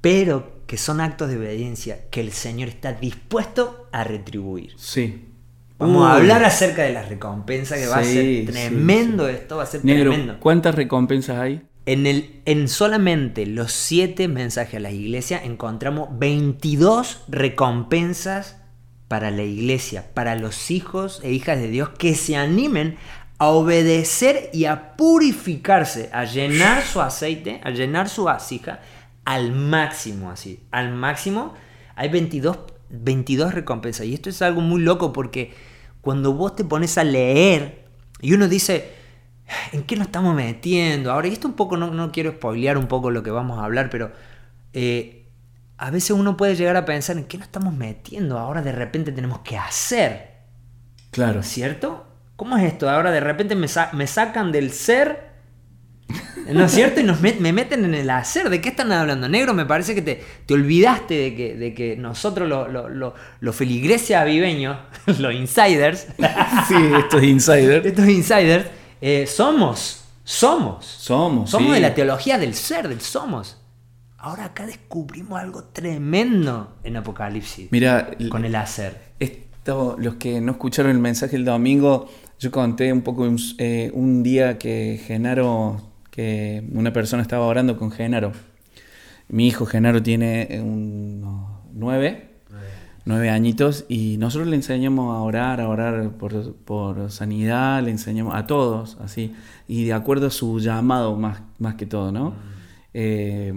pero 0.00 0.56
que 0.66 0.76
son 0.76 1.00
actos 1.00 1.28
de 1.28 1.36
obediencia 1.36 2.08
que 2.10 2.20
el 2.20 2.32
Señor 2.32 2.68
está 2.68 2.92
dispuesto 2.92 3.88
a 3.92 4.04
retribuir. 4.04 4.72
Sí. 4.76 5.28
Vamos 5.78 6.02
Uy. 6.02 6.08
a 6.08 6.14
hablar 6.14 6.44
acerca 6.44 6.82
de 6.82 6.92
las 6.92 7.08
recompensas, 7.08 7.78
que 7.78 7.86
va 7.86 7.98
a 7.98 8.04
ser 8.04 8.46
tremendo 8.46 9.26
sí. 9.28 9.34
esto, 9.34 9.58
va 9.58 9.64
a 9.64 9.66
ser 9.66 9.84
Negro, 9.84 10.10
tremendo. 10.10 10.40
¿cuántas 10.40 10.74
recompensas 10.74 11.38
hay? 11.38 11.62
En, 11.84 12.06
el, 12.06 12.40
en 12.46 12.68
solamente 12.68 13.46
los 13.46 13.72
siete 13.72 14.26
mensajes 14.26 14.76
a 14.76 14.80
la 14.80 14.90
iglesia 14.90 15.40
encontramos 15.44 16.08
22 16.18 17.24
recompensas 17.28 18.56
para 19.06 19.30
la 19.30 19.44
iglesia, 19.44 20.06
para 20.14 20.34
los 20.34 20.70
hijos 20.70 21.20
e 21.22 21.30
hijas 21.30 21.58
de 21.58 21.68
Dios 21.68 21.90
que 21.90 22.14
se 22.16 22.36
animen 22.36 22.96
a 23.38 23.48
obedecer 23.48 24.50
y 24.52 24.64
a 24.64 24.96
purificarse, 24.96 26.10
a 26.12 26.24
llenar 26.24 26.82
su 26.82 27.00
aceite, 27.00 27.60
a 27.64 27.70
llenar 27.70 28.08
su 28.08 28.24
vasija 28.24 28.80
al 29.24 29.52
máximo, 29.52 30.30
así, 30.30 30.60
al 30.70 30.92
máximo. 30.94 31.54
Hay 31.96 32.08
22, 32.08 32.58
22 32.90 33.54
recompensas 33.54 34.06
y 34.06 34.14
esto 34.14 34.30
es 34.30 34.40
algo 34.42 34.60
muy 34.60 34.80
loco 34.80 35.12
porque 35.12 35.52
cuando 36.00 36.32
vos 36.32 36.54
te 36.56 36.64
pones 36.64 36.96
a 36.98 37.04
leer 37.04 37.84
y 38.20 38.32
uno 38.32 38.48
dice, 38.48 38.94
¿En 39.72 39.84
qué 39.84 39.94
nos 39.96 40.06
estamos 40.06 40.34
metiendo? 40.34 41.12
Ahora, 41.12 41.28
y 41.28 41.32
esto 41.32 41.46
un 41.46 41.54
poco, 41.54 41.76
no, 41.76 41.92
no 41.92 42.10
quiero 42.10 42.32
spoilear 42.32 42.76
un 42.78 42.86
poco 42.88 43.10
lo 43.12 43.22
que 43.22 43.30
vamos 43.30 43.58
a 43.60 43.64
hablar, 43.64 43.90
pero 43.90 44.10
eh, 44.72 45.28
a 45.76 45.90
veces 45.90 46.10
uno 46.10 46.36
puede 46.36 46.56
llegar 46.56 46.76
a 46.76 46.84
pensar 46.84 47.16
en 47.16 47.26
qué 47.26 47.38
nos 47.38 47.46
estamos 47.46 47.72
metiendo. 47.72 48.38
Ahora 48.38 48.60
de 48.62 48.72
repente 48.72 49.12
tenemos 49.12 49.40
que 49.40 49.56
hacer, 49.56 50.34
Claro. 51.12 51.42
¿cierto? 51.44 52.04
¿Cómo 52.36 52.56
es 52.58 52.64
esto? 52.64 52.88
Ahora 52.90 53.10
de 53.10 53.20
repente 53.20 53.54
me, 53.56 53.66
sa- 53.68 53.90
me 53.94 54.06
sacan 54.06 54.52
del 54.52 54.70
ser, 54.72 55.30
¿no 56.52 56.64
es 56.66 56.72
cierto? 56.72 57.00
Y 57.00 57.04
nos 57.04 57.20
met- 57.22 57.38
me 57.38 57.52
meten 57.52 57.84
en 57.84 57.94
el 57.94 58.10
hacer. 58.10 58.50
¿De 58.50 58.60
qué 58.60 58.68
están 58.68 58.92
hablando? 58.92 59.28
Negro, 59.28 59.54
me 59.54 59.64
parece 59.66 59.94
que 59.94 60.02
te, 60.02 60.22
te 60.44 60.54
olvidaste 60.54 61.14
de 61.14 61.34
que, 61.34 61.56
de 61.56 61.74
que 61.74 61.96
nosotros, 61.96 62.48
los 62.48 62.70
lo, 62.70 62.88
lo- 62.88 63.14
los 63.40 63.56
feligreses 63.56 64.16
aviveños, 64.16 64.76
los 65.18 65.32
insiders, 65.34 66.06
Sí, 66.68 66.74
esto 66.98 67.18
es 67.18 67.24
insider. 67.24 67.86
estos 67.86 68.08
insiders, 68.08 68.66
eh, 69.00 69.26
somos, 69.26 70.04
somos. 70.22 70.84
Somos. 70.84 71.50
Somos 71.50 71.68
sí. 71.68 71.74
de 71.74 71.80
la 71.80 71.94
teología 71.94 72.38
del 72.38 72.54
ser, 72.54 72.88
del 72.88 73.00
somos. 73.00 73.62
Ahora 74.18 74.46
acá 74.46 74.66
descubrimos 74.66 75.40
algo 75.40 75.64
tremendo 75.64 76.76
en 76.84 76.96
Apocalipsis. 76.96 77.68
Mira, 77.70 78.10
con 78.28 78.44
el 78.44 78.56
hacer. 78.56 79.00
Esto, 79.20 79.96
los 79.98 80.14
que 80.16 80.40
no 80.40 80.52
escucharon 80.52 80.90
el 80.90 80.98
mensaje 80.98 81.36
el 81.36 81.44
domingo, 81.44 82.10
yo 82.38 82.50
conté 82.50 82.92
un 82.92 83.02
poco 83.02 83.22
un, 83.22 83.38
eh, 83.58 83.90
un 83.94 84.22
día 84.22 84.58
que 84.58 85.00
Genaro, 85.04 85.80
que 86.10 86.64
una 86.72 86.92
persona 86.92 87.22
estaba 87.22 87.46
orando 87.46 87.76
con 87.78 87.90
Genaro. 87.90 88.32
Mi 89.28 89.46
hijo 89.48 89.66
Genaro 89.66 90.02
tiene 90.02 90.46
eh, 90.50 90.60
unos 90.60 91.48
nueve, 91.72 92.30
nueve 93.04 93.30
añitos 93.30 93.84
y 93.88 94.16
nosotros 94.18 94.48
le 94.48 94.56
enseñamos 94.56 95.14
a 95.16 95.20
orar, 95.20 95.60
a 95.60 95.68
orar 95.68 96.10
por, 96.12 96.54
por 96.56 97.10
sanidad, 97.10 97.82
le 97.82 97.90
enseñamos 97.90 98.34
a 98.34 98.46
todos, 98.46 98.96
así, 99.00 99.34
y 99.68 99.84
de 99.84 99.92
acuerdo 99.94 100.28
a 100.28 100.30
su 100.30 100.58
llamado 100.60 101.16
más, 101.16 101.40
más 101.58 101.74
que 101.76 101.86
todo, 101.86 102.12
¿no? 102.12 102.34
Eh, 102.94 103.52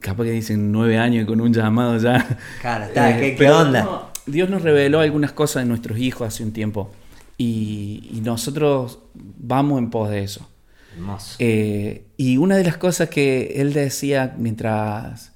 capaz 0.00 0.24
que 0.24 0.30
dicen 0.30 0.70
nueve 0.72 0.98
años 0.98 1.24
y 1.24 1.26
con 1.26 1.40
un 1.40 1.52
llamado 1.52 1.98
ya. 1.98 2.24
Claro, 2.60 2.84
está, 2.84 3.16
¿qué- 3.20 3.34
qué 3.36 3.50
onda? 3.50 3.82
no, 3.84 4.02
Dios 4.26 4.48
nos 4.50 4.62
reveló 4.62 5.00
algunas 5.00 5.32
cosas 5.32 5.62
de 5.64 5.68
nuestros 5.68 5.98
hijos 5.98 6.26
hace 6.28 6.42
un 6.42 6.52
tiempo 6.52 6.90
y, 7.38 8.08
y 8.12 8.20
nosotros 8.22 9.00
vamos 9.14 9.78
en 9.78 9.90
pos 9.90 10.10
de 10.10 10.22
eso. 10.22 10.48
Hermoso. 10.94 11.36
Eh, 11.38 12.06
y 12.16 12.36
una 12.38 12.56
de 12.56 12.64
las 12.64 12.76
cosas 12.78 13.08
que 13.10 13.60
él 13.60 13.72
decía 13.72 14.34
mientras 14.38 15.32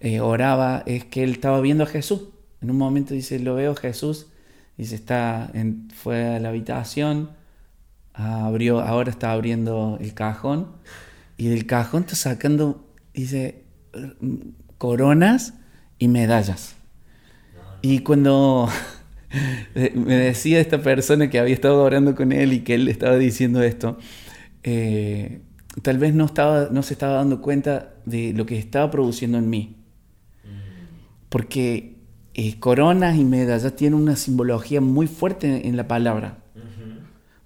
eh, 0.00 0.20
oraba 0.20 0.82
es 0.86 1.04
que 1.04 1.22
él 1.22 1.30
estaba 1.32 1.60
viendo 1.60 1.84
a 1.84 1.86
Jesús. 1.86 2.22
En 2.60 2.70
un 2.70 2.76
momento 2.78 3.14
dice, 3.14 3.38
lo 3.38 3.54
veo 3.54 3.74
Jesús, 3.74 4.26
dice, 4.76 4.94
está 4.96 5.50
en- 5.54 5.88
fue 5.94 6.36
a 6.36 6.40
la 6.40 6.48
habitación, 6.50 7.30
abrió, 8.12 8.80
ahora 8.80 9.10
está 9.10 9.32
abriendo 9.32 9.96
el 10.00 10.12
cajón 10.14 10.72
y 11.36 11.48
del 11.48 11.66
cajón 11.66 12.02
está 12.02 12.16
sacando, 12.16 12.84
dice, 13.14 13.64
coronas 14.78 15.54
y 15.98 16.08
medallas. 16.08 16.74
Y 17.82 18.00
cuando 18.00 18.68
me 19.74 20.14
decía 20.16 20.60
esta 20.60 20.82
persona 20.82 21.30
que 21.30 21.38
había 21.38 21.54
estado 21.54 21.82
orando 21.82 22.14
con 22.14 22.32
él 22.32 22.52
y 22.52 22.60
que 22.60 22.74
él 22.74 22.86
le 22.86 22.90
estaba 22.90 23.16
diciendo 23.16 23.62
esto, 23.62 23.98
eh, 24.62 25.40
tal 25.82 25.98
vez 25.98 26.14
no, 26.14 26.24
estaba, 26.24 26.68
no 26.70 26.82
se 26.82 26.94
estaba 26.94 27.14
dando 27.14 27.40
cuenta 27.40 27.94
de 28.04 28.32
lo 28.32 28.46
que 28.46 28.58
estaba 28.58 28.90
produciendo 28.90 29.38
en 29.38 29.48
mí. 29.48 29.76
Porque 31.28 31.96
eh, 32.34 32.58
coronas 32.58 33.16
y 33.16 33.24
medallas 33.24 33.76
tienen 33.76 34.00
una 34.00 34.16
simbología 34.16 34.80
muy 34.80 35.06
fuerte 35.06 35.68
en 35.68 35.76
la 35.76 35.86
palabra. 35.86 36.38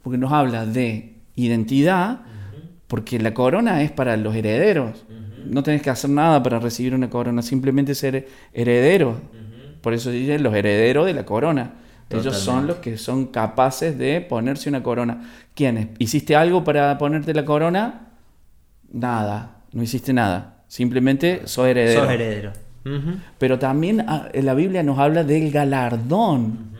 Porque 0.02 0.18
nos 0.18 0.32
habla 0.32 0.66
de 0.66 1.16
identidad, 1.34 2.22
porque 2.88 3.18
la 3.18 3.34
corona 3.34 3.82
es 3.82 3.90
para 3.90 4.16
los 4.16 4.34
herederos. 4.34 5.04
No 5.46 5.62
tenés 5.62 5.82
que 5.82 5.90
hacer 5.90 6.10
nada 6.10 6.42
para 6.42 6.58
recibir 6.58 6.94
una 6.94 7.10
corona, 7.10 7.42
simplemente 7.42 7.94
ser 7.94 8.28
heredero. 8.52 9.20
Por 9.84 9.92
eso 9.92 10.10
dicen 10.10 10.42
los 10.42 10.54
herederos 10.54 11.04
de 11.04 11.12
la 11.12 11.26
corona. 11.26 11.72
Ellos 12.08 12.38
son 12.38 12.66
los 12.66 12.76
que 12.76 12.96
son 12.96 13.26
capaces 13.26 13.98
de 13.98 14.22
ponerse 14.22 14.70
una 14.70 14.82
corona. 14.82 15.30
¿Quiénes? 15.54 15.88
¿Hiciste 15.98 16.34
algo 16.34 16.64
para 16.64 16.96
ponerte 16.96 17.34
la 17.34 17.44
corona? 17.44 18.08
Nada, 18.90 19.58
no 19.72 19.82
hiciste 19.82 20.14
nada. 20.14 20.62
Simplemente 20.68 21.42
sos 21.44 21.66
heredero. 21.66 22.00
Sos 22.00 22.10
heredero. 22.10 22.52
Pero 23.36 23.58
también 23.58 24.06
ah, 24.08 24.30
la 24.32 24.54
Biblia 24.54 24.82
nos 24.82 24.98
habla 24.98 25.22
del 25.22 25.50
galardón. 25.50 26.72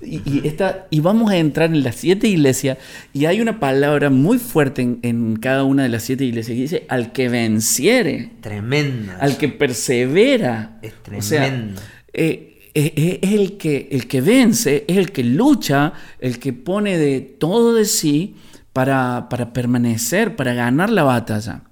Y, 0.00 0.46
esta, 0.46 0.86
y 0.88 1.00
vamos 1.00 1.30
a 1.30 1.36
entrar 1.36 1.68
en 1.68 1.82
las 1.82 1.96
siete 1.96 2.28
iglesias 2.28 2.78
y 3.12 3.26
hay 3.26 3.42
una 3.42 3.60
palabra 3.60 4.08
muy 4.08 4.38
fuerte 4.38 4.96
en, 5.02 5.36
cada 5.36 5.64
una 5.64 5.82
de 5.82 5.90
las 5.90 6.04
siete 6.04 6.24
iglesias 6.24 6.54
que 6.54 6.62
dice 6.62 6.86
al 6.88 7.12
que 7.12 7.28
venciere. 7.28 8.30
Tremendo. 8.40 9.12
Al 9.20 9.36
que 9.36 9.48
persevera. 9.48 10.78
Es 10.80 10.94
tremendo. 11.02 11.78
Eh, 12.18 12.58
es 12.74 13.32
el 13.32 13.56
que, 13.56 13.88
el 13.90 14.06
que 14.06 14.20
vence, 14.20 14.84
es 14.86 14.96
el 14.96 15.10
que 15.10 15.24
lucha, 15.24 15.92
el 16.20 16.38
que 16.38 16.52
pone 16.52 16.96
de 16.96 17.20
todo 17.20 17.74
de 17.74 17.84
sí 17.84 18.36
para, 18.72 19.28
para 19.28 19.52
permanecer, 19.52 20.36
para 20.36 20.54
ganar 20.54 20.90
la 20.90 21.02
batalla. 21.02 21.62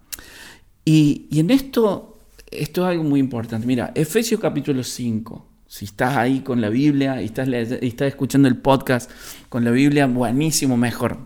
Y, 0.84 1.26
y 1.30 1.40
en 1.40 1.50
esto, 1.50 2.18
esto 2.50 2.82
es 2.82 2.90
algo 2.90 3.04
muy 3.04 3.20
importante. 3.20 3.66
Mira, 3.66 3.92
Efesios 3.94 4.40
capítulo 4.40 4.82
5. 4.82 5.46
Si 5.68 5.84
estás 5.84 6.16
ahí 6.16 6.40
con 6.40 6.60
la 6.60 6.68
Biblia 6.68 7.20
y 7.22 7.26
estás, 7.26 7.48
y 7.48 7.86
estás 7.86 8.08
escuchando 8.08 8.48
el 8.48 8.56
podcast 8.56 9.10
con 9.48 9.64
la 9.64 9.70
Biblia, 9.70 10.06
buenísimo, 10.06 10.76
mejor. 10.76 11.18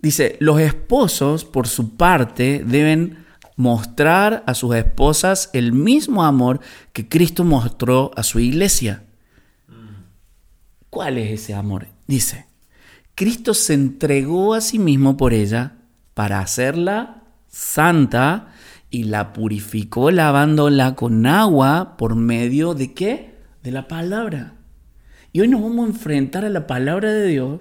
Dice, 0.00 0.36
los 0.40 0.60
esposos, 0.60 1.44
por 1.44 1.66
su 1.66 1.96
parte, 1.96 2.62
deben 2.64 3.25
mostrar 3.56 4.44
a 4.46 4.54
sus 4.54 4.74
esposas 4.76 5.50
el 5.52 5.72
mismo 5.72 6.22
amor 6.24 6.60
que 6.92 7.08
Cristo 7.08 7.42
mostró 7.42 8.10
a 8.14 8.22
su 8.22 8.38
iglesia. 8.38 9.04
¿Cuál 10.90 11.18
es 11.18 11.42
ese 11.42 11.54
amor? 11.54 11.88
Dice, 12.06 12.46
Cristo 13.14 13.54
se 13.54 13.74
entregó 13.74 14.54
a 14.54 14.60
sí 14.60 14.78
mismo 14.78 15.16
por 15.16 15.32
ella 15.32 15.78
para 16.14 16.40
hacerla 16.40 17.24
santa 17.48 18.52
y 18.90 19.04
la 19.04 19.32
purificó 19.32 20.10
lavándola 20.10 20.94
con 20.94 21.26
agua 21.26 21.96
por 21.96 22.14
medio 22.14 22.74
de 22.74 22.92
qué? 22.94 23.34
De 23.62 23.72
la 23.72 23.88
palabra. 23.88 24.54
Y 25.32 25.40
hoy 25.40 25.48
nos 25.48 25.60
vamos 25.60 25.86
a 25.86 25.88
enfrentar 25.88 26.44
a 26.44 26.50
la 26.50 26.66
palabra 26.66 27.12
de 27.12 27.26
Dios, 27.26 27.60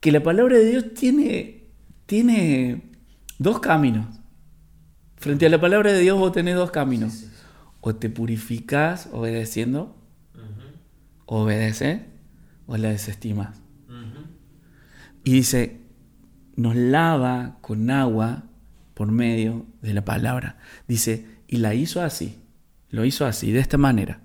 que 0.00 0.10
la 0.10 0.22
palabra 0.22 0.56
de 0.58 0.64
Dios 0.64 0.94
tiene, 0.94 1.64
tiene 2.06 2.90
dos 3.38 3.60
caminos. 3.60 4.17
Frente 5.18 5.46
a 5.46 5.48
la 5.48 5.60
palabra 5.60 5.92
de 5.92 6.00
Dios 6.00 6.16
vos 6.18 6.32
tenés 6.32 6.54
dos 6.54 6.70
caminos. 6.70 7.24
O 7.80 7.94
te 7.94 8.08
purificas 8.08 9.08
obedeciendo, 9.12 9.96
o 11.26 11.42
obedeces, 11.42 12.02
o 12.66 12.76
la 12.76 12.90
desestimas. 12.90 13.60
Y 15.24 15.32
dice, 15.32 15.80
nos 16.56 16.76
lava 16.76 17.58
con 17.60 17.90
agua 17.90 18.44
por 18.94 19.10
medio 19.10 19.66
de 19.82 19.94
la 19.94 20.04
palabra. 20.04 20.58
Dice, 20.86 21.26
y 21.46 21.58
la 21.58 21.74
hizo 21.74 22.00
así, 22.00 22.38
lo 22.90 23.04
hizo 23.04 23.26
así, 23.26 23.52
de 23.52 23.60
esta 23.60 23.78
manera, 23.78 24.20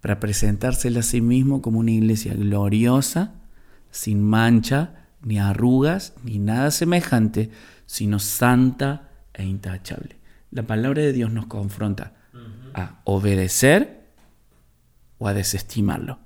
para 0.00 0.20
presentársela 0.20 1.00
a 1.00 1.02
sí 1.02 1.20
mismo 1.20 1.62
como 1.62 1.78
una 1.78 1.90
iglesia 1.90 2.34
gloriosa, 2.34 3.34
sin 3.90 4.22
mancha, 4.22 5.06
ni 5.22 5.38
arrugas, 5.38 6.14
ni 6.22 6.38
nada 6.38 6.70
semejante, 6.70 7.50
sino 7.86 8.18
santa 8.18 9.10
e 9.32 9.44
intachable. 9.44 10.23
La 10.54 10.62
palabra 10.62 11.02
de 11.02 11.12
Dios 11.12 11.32
nos 11.32 11.46
confronta 11.46 12.14
a 12.74 13.00
obedecer 13.02 14.04
o 15.18 15.26
a 15.26 15.34
desestimarlo. 15.34 16.20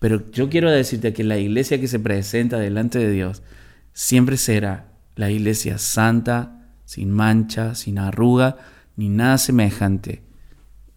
Pero 0.00 0.28
yo 0.32 0.50
quiero 0.50 0.72
decirte 0.72 1.12
que 1.12 1.22
la 1.22 1.38
iglesia 1.38 1.80
que 1.80 1.86
se 1.86 2.00
presenta 2.00 2.58
delante 2.58 2.98
de 2.98 3.12
Dios 3.12 3.44
siempre 3.92 4.36
será 4.38 4.88
la 5.14 5.30
iglesia 5.30 5.78
santa, 5.78 6.66
sin 6.84 7.12
mancha, 7.12 7.76
sin 7.76 8.00
arruga, 8.00 8.56
ni 8.96 9.08
nada 9.08 9.38
semejante, 9.38 10.24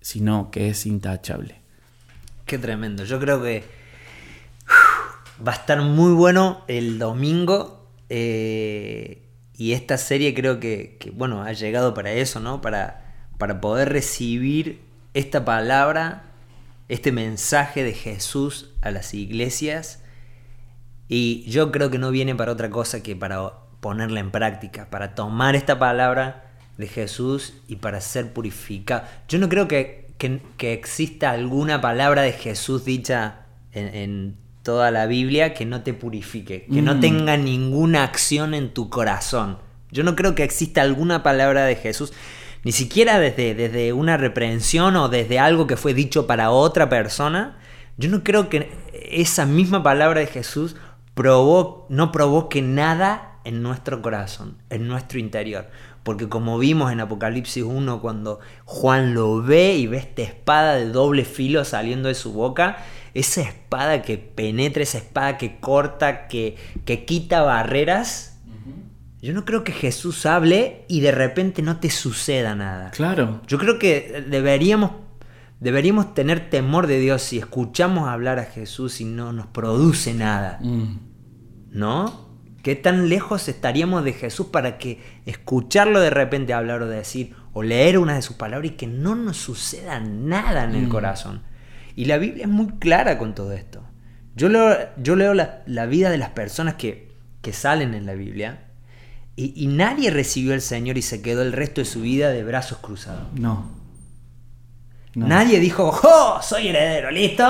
sino 0.02 0.50
que 0.50 0.70
es 0.70 0.88
intachable. 0.88 1.62
Qué 2.48 2.58
tremendo. 2.58 3.04
Yo 3.04 3.20
creo 3.20 3.44
que 3.44 3.64
va 5.48 5.52
a 5.52 5.56
estar 5.56 5.80
muy 5.80 6.14
bueno 6.14 6.64
el 6.68 6.98
domingo. 6.98 7.88
Eh, 8.10 9.23
y 9.56 9.74
esta 9.74 9.98
serie 9.98 10.34
creo 10.34 10.60
que, 10.60 10.98
bueno, 11.14 11.44
ha 11.44 11.54
llegado 11.54 11.94
para 11.94 12.12
eso, 12.12 12.40
¿no? 12.40 12.62
Para, 12.62 13.14
para 13.38 13.62
poder 13.62 13.90
recibir 13.90 14.82
esta 15.14 15.46
palabra, 15.46 16.24
este 16.90 17.12
mensaje 17.12 17.84
de 17.84 17.94
Jesús 17.94 18.72
a 18.82 18.92
las 18.92 19.14
iglesias. 19.14 20.02
Y 21.08 21.44
yo 21.50 21.72
creo 21.72 21.92
que 21.92 22.00
no 22.00 22.10
viene 22.12 22.36
para 22.36 22.52
otra 22.52 22.70
cosa 22.70 23.04
que 23.04 23.16
para 23.16 23.52
ponerla 23.80 24.22
en 24.22 24.32
práctica, 24.32 24.90
para 24.90 25.14
tomar 25.14 25.56
esta 25.56 25.78
palabra 25.78 26.46
de 26.78 26.88
Jesús 26.88 27.54
y 27.68 27.76
para 27.76 28.02
ser 28.02 28.34
purificado. 28.34 29.04
Yo 29.28 29.38
no 29.38 29.50
creo 29.50 29.68
que, 29.68 30.04
exista 30.60 31.32
alguna 31.32 31.82
palabra 31.82 32.22
de 32.22 32.32
Jesús 32.32 32.86
dicha 32.86 33.46
en, 33.74 34.38
toda 34.64 34.90
la 34.92 35.06
Biblia 35.06 35.54
que 35.54 35.66
no 35.66 35.84
te 35.84 35.94
purifique, 35.94 36.66
que 36.72 36.82
no 36.82 36.96
mm. 36.96 37.00
tenga 37.02 37.38
ninguna 37.38 38.04
acción 38.04 38.54
en 38.54 38.74
tu 38.74 38.90
corazón. 38.90 39.60
Yo 39.92 40.04
no 40.04 40.16
creo 40.16 40.34
que 40.34 40.44
exista 40.44 40.82
alguna 40.82 41.22
palabra 41.22 41.66
de 41.66 41.76
Jesús, 41.76 42.14
ni 42.64 42.72
siquiera 42.72 43.20
desde, 43.20 43.54
desde 43.54 43.94
una 43.94 44.18
reprensión 44.18 44.96
o 44.96 45.10
desde 45.10 45.38
algo 45.38 45.68
que 45.68 45.78
fue 45.78 45.94
dicho 45.94 46.26
para 46.26 46.50
otra 46.50 46.90
persona. 46.90 47.60
Yo 47.98 48.10
no 48.10 48.24
creo 48.24 48.50
que 48.50 48.72
esa 48.94 49.46
misma 49.46 49.84
palabra 49.84 50.22
de 50.22 50.28
Jesús 50.28 50.76
no 51.16 52.12
provoque 52.12 52.62
nada 52.62 53.40
en 53.44 53.62
nuestro 53.62 54.02
corazón, 54.02 54.58
en 54.70 54.88
nuestro 54.88 55.20
interior. 55.20 55.68
Porque 56.04 56.28
como 56.28 56.58
vimos 56.58 56.92
en 56.92 57.00
Apocalipsis 57.00 57.64
1, 57.64 58.02
cuando 58.02 58.40
Juan 58.66 59.14
lo 59.14 59.42
ve 59.42 59.76
y 59.76 59.88
ve 59.88 59.98
esta 59.98 60.22
espada 60.22 60.76
de 60.76 60.88
doble 60.88 61.24
filo 61.24 61.64
saliendo 61.66 62.10
de 62.10 62.16
su 62.16 62.34
boca, 62.34 62.78
esa 63.14 63.42
espada 63.42 64.02
que 64.02 64.18
penetra, 64.18 64.84
esa 64.84 64.98
espada 64.98 65.38
que 65.38 65.60
corta, 65.60 66.28
que, 66.28 66.56
que 66.86 67.06
quita 67.06 67.42
barreras, 67.42 68.34
yo 69.24 69.34
no 69.34 69.46
creo 69.46 69.64
que 69.64 69.72
Jesús 69.72 70.26
hable 70.26 70.84
y 70.90 71.00
de 71.00 71.14
repente 71.14 71.62
no 71.62 71.80
te 71.80 71.90
suceda 71.90 72.56
nada. 72.56 72.92
Claro. 72.92 73.40
Yo 73.48 73.58
creo 73.58 73.80
que 73.80 74.26
deberíamos, 74.28 74.92
deberíamos 75.62 76.14
tener 76.14 76.50
temor 76.50 76.88
de 76.88 77.00
Dios 77.00 77.22
si 77.22 77.38
escuchamos 77.38 78.10
hablar 78.10 78.38
a 78.38 78.44
Jesús 78.44 79.00
y 79.00 79.06
no 79.06 79.32
nos 79.32 79.48
produce 79.48 80.14
nada. 80.14 80.60
Mm. 80.62 80.98
¿No? 81.72 82.28
¿Qué 82.64 82.76
tan 82.76 83.08
lejos 83.08 83.48
estaríamos 83.48 84.04
de 84.04 84.12
Jesús 84.12 84.48
para 84.48 84.78
que 84.78 85.02
escucharlo 85.26 86.02
de 86.02 86.10
repente 86.10 86.54
hablar 86.54 86.82
o 86.82 86.88
decir 86.88 87.34
o 87.54 87.64
leer 87.64 88.00
una 88.00 88.16
de 88.16 88.22
sus 88.22 88.36
palabras 88.36 88.72
y 88.72 88.76
que 88.76 88.88
no 88.88 89.16
nos 89.16 89.38
suceda 89.38 90.02
nada 90.02 90.66
en 90.66 90.76
el 90.76 90.88
mm. 90.88 90.90
corazón? 90.90 91.44
Y 91.96 92.06
la 92.06 92.18
Biblia 92.18 92.44
es 92.44 92.50
muy 92.50 92.68
clara 92.80 93.18
con 93.18 93.36
todo 93.36 93.54
esto. 93.54 93.84
Yo 94.36 94.50
leo, 94.50 94.76
yo 94.98 95.16
leo 95.16 95.34
la, 95.34 95.86
vida 95.86 96.10
de 96.10 96.18
las 96.18 96.30
personas 96.30 96.76
que, 96.76 97.12
salen 97.52 97.94
en 97.94 98.06
la 98.06 98.14
Biblia 98.14 98.64
y, 99.36 99.68
nadie 99.68 100.10
recibió 100.10 100.54
al 100.54 100.62
Señor 100.62 100.98
y 100.98 101.02
se 101.02 101.22
quedó 101.22 101.42
el 101.42 101.52
resto 101.52 101.82
de 101.82 101.86
su 101.86 102.02
vida 102.02 102.30
de 102.30 102.44
brazos 102.44 102.80
cruzados. 102.80 103.28
No. 103.34 103.70
Nadie 105.16 105.60
dijo, 105.60 105.92
¡Oh! 106.04 106.40
Soy 106.42 106.70
heredero, 106.70 107.12
¿listo? 107.12 107.44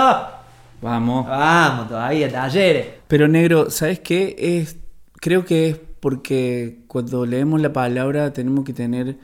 Vamos. 0.81 1.25
Vamos, 1.27 1.87
todavía 1.87 2.29
talleres. 2.29 2.87
Pero 3.07 3.27
negro, 3.27 3.69
¿sabes 3.69 3.99
qué? 3.99 4.35
Es 4.37 4.75
Creo 5.23 5.45
que 5.45 5.69
es 5.69 5.79
porque 6.01 6.79
cuando 6.87 7.25
leemos 7.25 7.61
la 7.61 7.71
palabra 7.71 8.33
tenemos 8.33 8.65
que 8.65 8.73
tener 8.73 9.15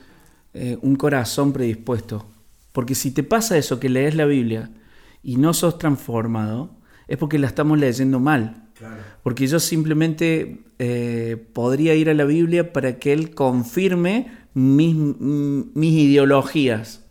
eh, 0.54 0.78
un 0.80 0.96
corazón 0.96 1.52
predispuesto. 1.52 2.24
Porque 2.72 2.94
si 2.94 3.10
te 3.10 3.22
pasa 3.22 3.58
eso, 3.58 3.78
que 3.78 3.90
lees 3.90 4.14
la 4.14 4.24
Biblia 4.24 4.70
y 5.22 5.36
no 5.36 5.54
sos 5.54 5.78
transformado, 5.78 6.76
es 7.08 7.18
porque 7.18 7.38
la 7.38 7.46
estamos 7.46 7.78
leyendo 7.78 8.20
mal. 8.20 8.64
Porque 9.22 9.46
yo 9.46 9.60
simplemente 9.60 10.62
eh, 10.78 11.36
podría 11.52 11.94
ir 11.94 12.08
a 12.08 12.14
la 12.14 12.24
Biblia 12.24 12.72
para 12.72 12.98
que 12.98 13.12
Él 13.12 13.34
confirme 13.34 14.32
mis, 14.54 14.94
mis 14.94 15.92
ideologías. 15.92 17.04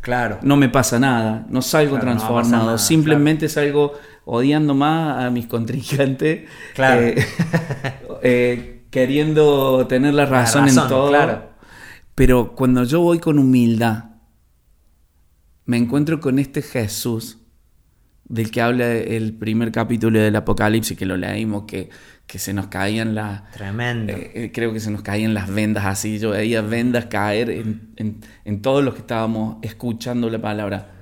Claro. 0.00 0.38
No 0.42 0.56
me 0.56 0.68
pasa 0.68 0.98
nada, 0.98 1.46
no 1.48 1.62
salgo 1.62 1.98
transformado, 1.98 2.78
simplemente 2.78 3.48
salgo 3.48 3.92
odiando 4.24 4.74
más 4.74 5.24
a 5.24 5.30
mis 5.30 5.46
contrincantes, 5.46 6.48
eh, 6.76 7.26
eh, 8.22 8.84
queriendo 8.90 9.86
tener 9.88 10.14
la 10.14 10.26
razón, 10.26 10.68
en 10.68 10.74
todo. 10.74 11.12
Pero 12.14 12.54
cuando 12.54 12.84
yo 12.84 13.00
voy 13.00 13.18
con 13.18 13.38
humildad, 13.38 14.15
me 15.66 15.76
encuentro 15.76 16.20
con 16.20 16.38
este 16.38 16.62
Jesús 16.62 17.38
del 18.28 18.50
que 18.50 18.60
habla 18.60 18.92
el 18.92 19.34
primer 19.34 19.70
capítulo 19.70 20.18
del 20.18 20.34
Apocalipsis, 20.34 20.96
que 20.98 21.06
lo 21.06 21.16
leímos, 21.16 21.64
que, 21.66 21.90
que 22.26 22.38
se 22.40 22.52
nos 22.52 22.66
caían 22.66 23.14
las... 23.14 23.48
Tremendo. 23.52 24.12
eh, 24.12 24.32
eh, 24.34 24.50
creo 24.52 24.72
que 24.72 24.80
se 24.80 24.90
nos 24.90 25.02
caían 25.02 25.32
las 25.32 25.48
vendas 25.52 25.84
así, 25.86 26.18
yo 26.18 26.30
veía 26.30 26.60
vendas 26.60 27.06
caer 27.06 27.50
en, 27.50 27.90
en- 27.96 28.20
en 28.44 28.62
todos 28.62 28.82
los 28.84 28.94
que 28.94 29.00
estábamos 29.00 29.58
escuchando 29.62 30.28
la 30.28 30.40
palabra. 30.40 30.92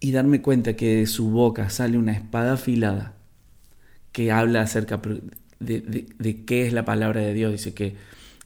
Y 0.00 0.12
darme 0.12 0.40
cuenta 0.42 0.76
que 0.76 0.96
de 0.96 1.06
su 1.06 1.30
boca 1.30 1.68
sale 1.70 1.98
una 1.98 2.12
espada 2.12 2.54
afilada 2.54 3.14
que 4.12 4.30
habla 4.32 4.62
acerca 4.62 5.00
de, 5.60 5.80
de- 5.80 6.06
de 6.18 6.44
qué 6.44 6.66
es 6.66 6.72
la 6.72 6.84
palabra 6.86 7.20
de 7.20 7.34
Dios. 7.34 7.52
Dice 7.52 7.74
que, 7.74 7.96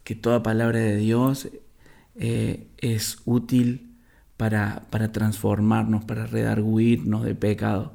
que 0.02 0.14
toda 0.16 0.42
palabra 0.42 0.78
de 0.80 0.96
Dios 0.96 1.48
eh, 2.16 2.66
es 2.78 3.18
útil 3.24 3.87
para, 4.38 4.84
para 4.88 5.12
transformarnos, 5.12 6.04
para 6.06 6.26
redarguirnos 6.26 7.24
de 7.24 7.34
pecado. 7.34 7.92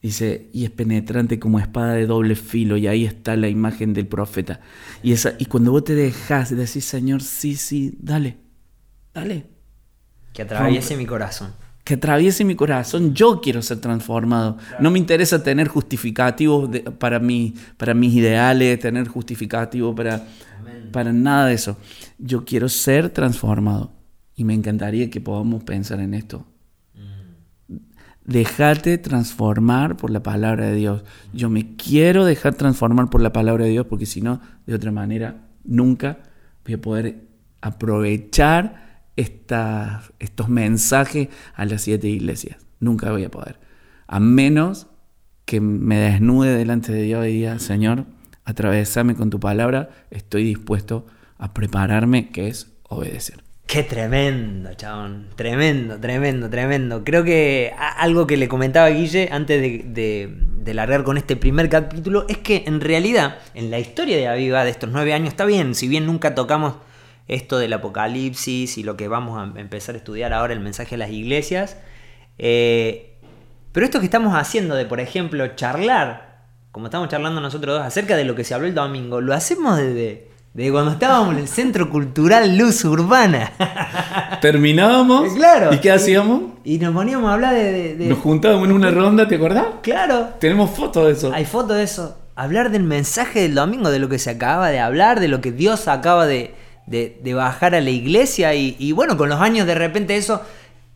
Dice, 0.00 0.48
y 0.52 0.64
es 0.64 0.70
penetrante 0.70 1.38
como 1.38 1.60
espada 1.60 1.92
de 1.94 2.06
doble 2.06 2.34
filo, 2.34 2.76
y 2.76 2.88
ahí 2.88 3.04
está 3.04 3.36
la 3.36 3.48
imagen 3.48 3.92
del 3.92 4.08
profeta. 4.08 4.58
Y, 5.02 5.12
esa, 5.12 5.34
y 5.38 5.44
cuando 5.44 5.70
vos 5.70 5.84
te 5.84 5.94
dejas 5.94 6.50
de 6.50 6.56
decir, 6.56 6.82
Señor, 6.82 7.22
sí, 7.22 7.54
sí, 7.54 7.96
dale, 8.00 8.38
dale, 9.14 9.46
Que 10.32 10.42
atraviese 10.42 10.96
mi 10.96 11.06
corazón. 11.06 11.52
que 11.84 11.94
atraviese 11.94 12.44
mi 12.44 12.56
corazón, 12.56 13.14
yo 13.14 13.40
quiero 13.40 13.62
ser 13.62 13.80
transformado. 13.80 14.56
No 14.80 14.90
me 14.90 14.98
interesa 14.98 15.42
tener 15.44 15.68
justificativos 15.68 16.68
de- 16.70 16.80
para, 16.80 17.20
mi, 17.20 17.54
para 17.76 17.94
mis 17.94 18.12
ideales, 18.14 18.78
tener 18.80 19.06
justificativos 19.06 19.94
para, 19.94 20.24
para 20.92 21.12
nada 21.12 21.46
de 21.46 21.54
eso. 21.54 21.76
Yo 22.18 22.44
quiero 22.44 22.68
ser 22.68 23.10
transformado. 23.10 23.92
Y 24.42 24.44
me 24.44 24.54
encantaría 24.54 25.08
que 25.08 25.20
podamos 25.20 25.62
pensar 25.62 26.00
en 26.00 26.14
esto. 26.14 26.44
Dejate 28.24 28.98
transformar 28.98 29.96
por 29.96 30.10
la 30.10 30.24
palabra 30.24 30.66
de 30.66 30.74
Dios. 30.74 31.04
Yo 31.32 31.48
me 31.48 31.76
quiero 31.76 32.24
dejar 32.24 32.56
transformar 32.56 33.08
por 33.08 33.20
la 33.20 33.32
palabra 33.32 33.66
de 33.66 33.70
Dios 33.70 33.86
porque 33.86 34.04
si 34.04 34.20
no, 34.20 34.40
de 34.66 34.74
otra 34.74 34.90
manera, 34.90 35.46
nunca 35.62 36.18
voy 36.64 36.74
a 36.74 36.80
poder 36.80 37.28
aprovechar 37.60 39.04
esta- 39.14 40.02
estos 40.18 40.48
mensajes 40.48 41.28
a 41.54 41.64
las 41.64 41.82
siete 41.82 42.08
iglesias. 42.08 42.56
Nunca 42.80 43.12
voy 43.12 43.22
a 43.22 43.30
poder. 43.30 43.60
A 44.08 44.18
menos 44.18 44.88
que 45.44 45.60
me 45.60 45.98
desnude 45.98 46.56
delante 46.56 46.90
de 46.90 47.02
Dios 47.02 47.24
y 47.28 47.30
diga, 47.30 47.60
Señor, 47.60 48.06
atravesame 48.44 49.14
con 49.14 49.30
tu 49.30 49.38
palabra, 49.38 49.90
estoy 50.10 50.42
dispuesto 50.42 51.06
a 51.38 51.54
prepararme, 51.54 52.30
que 52.30 52.48
es 52.48 52.72
obedecer. 52.88 53.44
Qué 53.66 53.82
tremendo, 53.82 54.74
chabón. 54.74 55.28
Tremendo, 55.34 55.98
tremendo, 55.98 56.50
tremendo. 56.50 57.04
Creo 57.04 57.24
que 57.24 57.72
a- 57.78 57.88
algo 58.02 58.26
que 58.26 58.36
le 58.36 58.46
comentaba 58.48 58.86
a 58.86 58.90
Guille 58.90 59.28
antes 59.32 59.60
de, 59.62 60.28
de- 60.62 60.74
largar 60.74 61.04
con 61.04 61.16
este 61.18 61.36
primer 61.36 61.68
capítulo 61.68 62.24
es 62.28 62.38
que 62.38 62.64
en 62.66 62.80
realidad, 62.80 63.38
en 63.54 63.70
la 63.70 63.78
historia 63.78 64.16
de 64.16 64.26
Aviva 64.28 64.64
de 64.64 64.70
estos 64.70 64.90
nueve 64.90 65.12
años, 65.14 65.28
está 65.28 65.44
bien, 65.46 65.74
si 65.74 65.88
bien 65.88 66.06
nunca 66.06 66.34
tocamos 66.34 66.74
esto 67.28 67.58
del 67.58 67.72
apocalipsis 67.72 68.76
y 68.78 68.82
lo 68.82 68.96
que 68.96 69.08
vamos 69.08 69.38
a 69.38 69.58
empezar 69.58 69.94
a 69.94 69.98
estudiar 69.98 70.32
ahora, 70.34 70.52
el 70.52 70.60
mensaje 70.60 70.90
de 70.92 70.96
las 70.98 71.10
iglesias, 71.10 71.76
eh, 72.38 73.16
pero 73.72 73.84
esto 73.86 74.00
que 74.00 74.06
estamos 74.06 74.34
haciendo 74.34 74.74
de, 74.74 74.84
por 74.86 75.00
ejemplo, 75.00 75.46
charlar, 75.56 76.42
como 76.72 76.86
estamos 76.86 77.08
charlando 77.08 77.40
nosotros 77.40 77.76
dos, 77.78 77.86
acerca 77.86 78.16
de 78.16 78.24
lo 78.24 78.34
que 78.34 78.44
se 78.44 78.54
habló 78.54 78.66
el 78.66 78.74
domingo, 78.74 79.20
lo 79.20 79.34
hacemos 79.34 79.76
desde, 79.78 80.28
desde 80.54 80.70
cuando 80.72 80.92
estábamos 80.92 81.32
en 81.34 81.40
el 81.40 81.48
Centro 81.48 81.88
Cultural 81.90 82.56
Luz 82.58 82.84
Urbana. 82.84 83.52
Terminábamos. 84.40 85.32
Claro. 85.34 85.72
¿Y 85.72 85.78
qué 85.78 85.90
hacíamos? 85.90 86.42
Y 86.64 86.78
nos 86.78 86.94
poníamos 86.94 87.30
a 87.30 87.34
hablar 87.34 87.54
de. 87.54 87.72
de- 87.72 87.94
de- 87.96 88.06
Nos 88.06 88.18
juntábamos 88.18 88.66
en 88.68 88.72
una 88.74 88.90
ronda, 88.90 89.26
¿te 89.28 89.36
acordás? 89.36 89.66
Claro, 89.82 90.30
Tenemos 90.38 90.70
fotos 90.70 91.06
de 91.06 91.12
eso. 91.12 91.32
hay 91.32 91.44
fotos 91.44 91.76
de 91.76 91.82
eso. 91.84 92.18
Hablar 92.34 92.70
del 92.70 92.82
mensaje 92.82 93.40
del 93.42 93.54
domingo, 93.54 93.90
de 93.90 93.98
lo 93.98 94.08
que 94.08 94.18
se 94.18 94.30
acaba 94.30 94.68
de 94.70 94.80
hablar, 94.80 95.20
de 95.20 95.28
lo 95.28 95.40
que 95.40 95.52
Dios 95.52 95.86
acaba 95.88 96.26
de, 96.26 96.54
de- 96.86 97.20
de 97.22 97.34
bajar 97.34 97.74
a 97.74 97.80
la 97.80 97.90
iglesia. 97.90 98.54
Y, 98.54 98.76
y 98.78 98.92
bueno, 98.92 99.16
con 99.16 99.28
los 99.28 99.40
años 99.40 99.66
de 99.66 99.74
repente 99.74 100.16
eso 100.16 100.40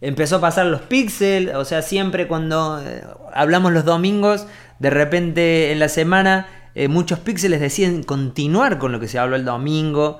empezó 0.01 0.37
a 0.37 0.41
pasar 0.41 0.67
los 0.67 0.83
píxeles. 0.83 1.55
O 1.55 1.65
sea, 1.65 1.83
siempre 1.83 2.27
cuando 2.27 2.83
eh, 2.85 3.03
hablamos 3.35 3.73
los 3.73 3.85
domingos, 3.85 4.47
de 4.79 4.91
repente 4.91 5.73
en 5.73 5.79
la 5.79 5.89
semana 5.89 6.47
eh, 6.77 6.89
muchos 6.89 7.19
píxeles 7.21 7.59
deciden 7.59 8.03
continuar 8.03 8.77
con 8.77 8.93
lo 8.93 9.01
que 9.01 9.09
se 9.09 9.19
habló 9.19 9.35
el 9.35 9.47
domingo. 9.47 10.19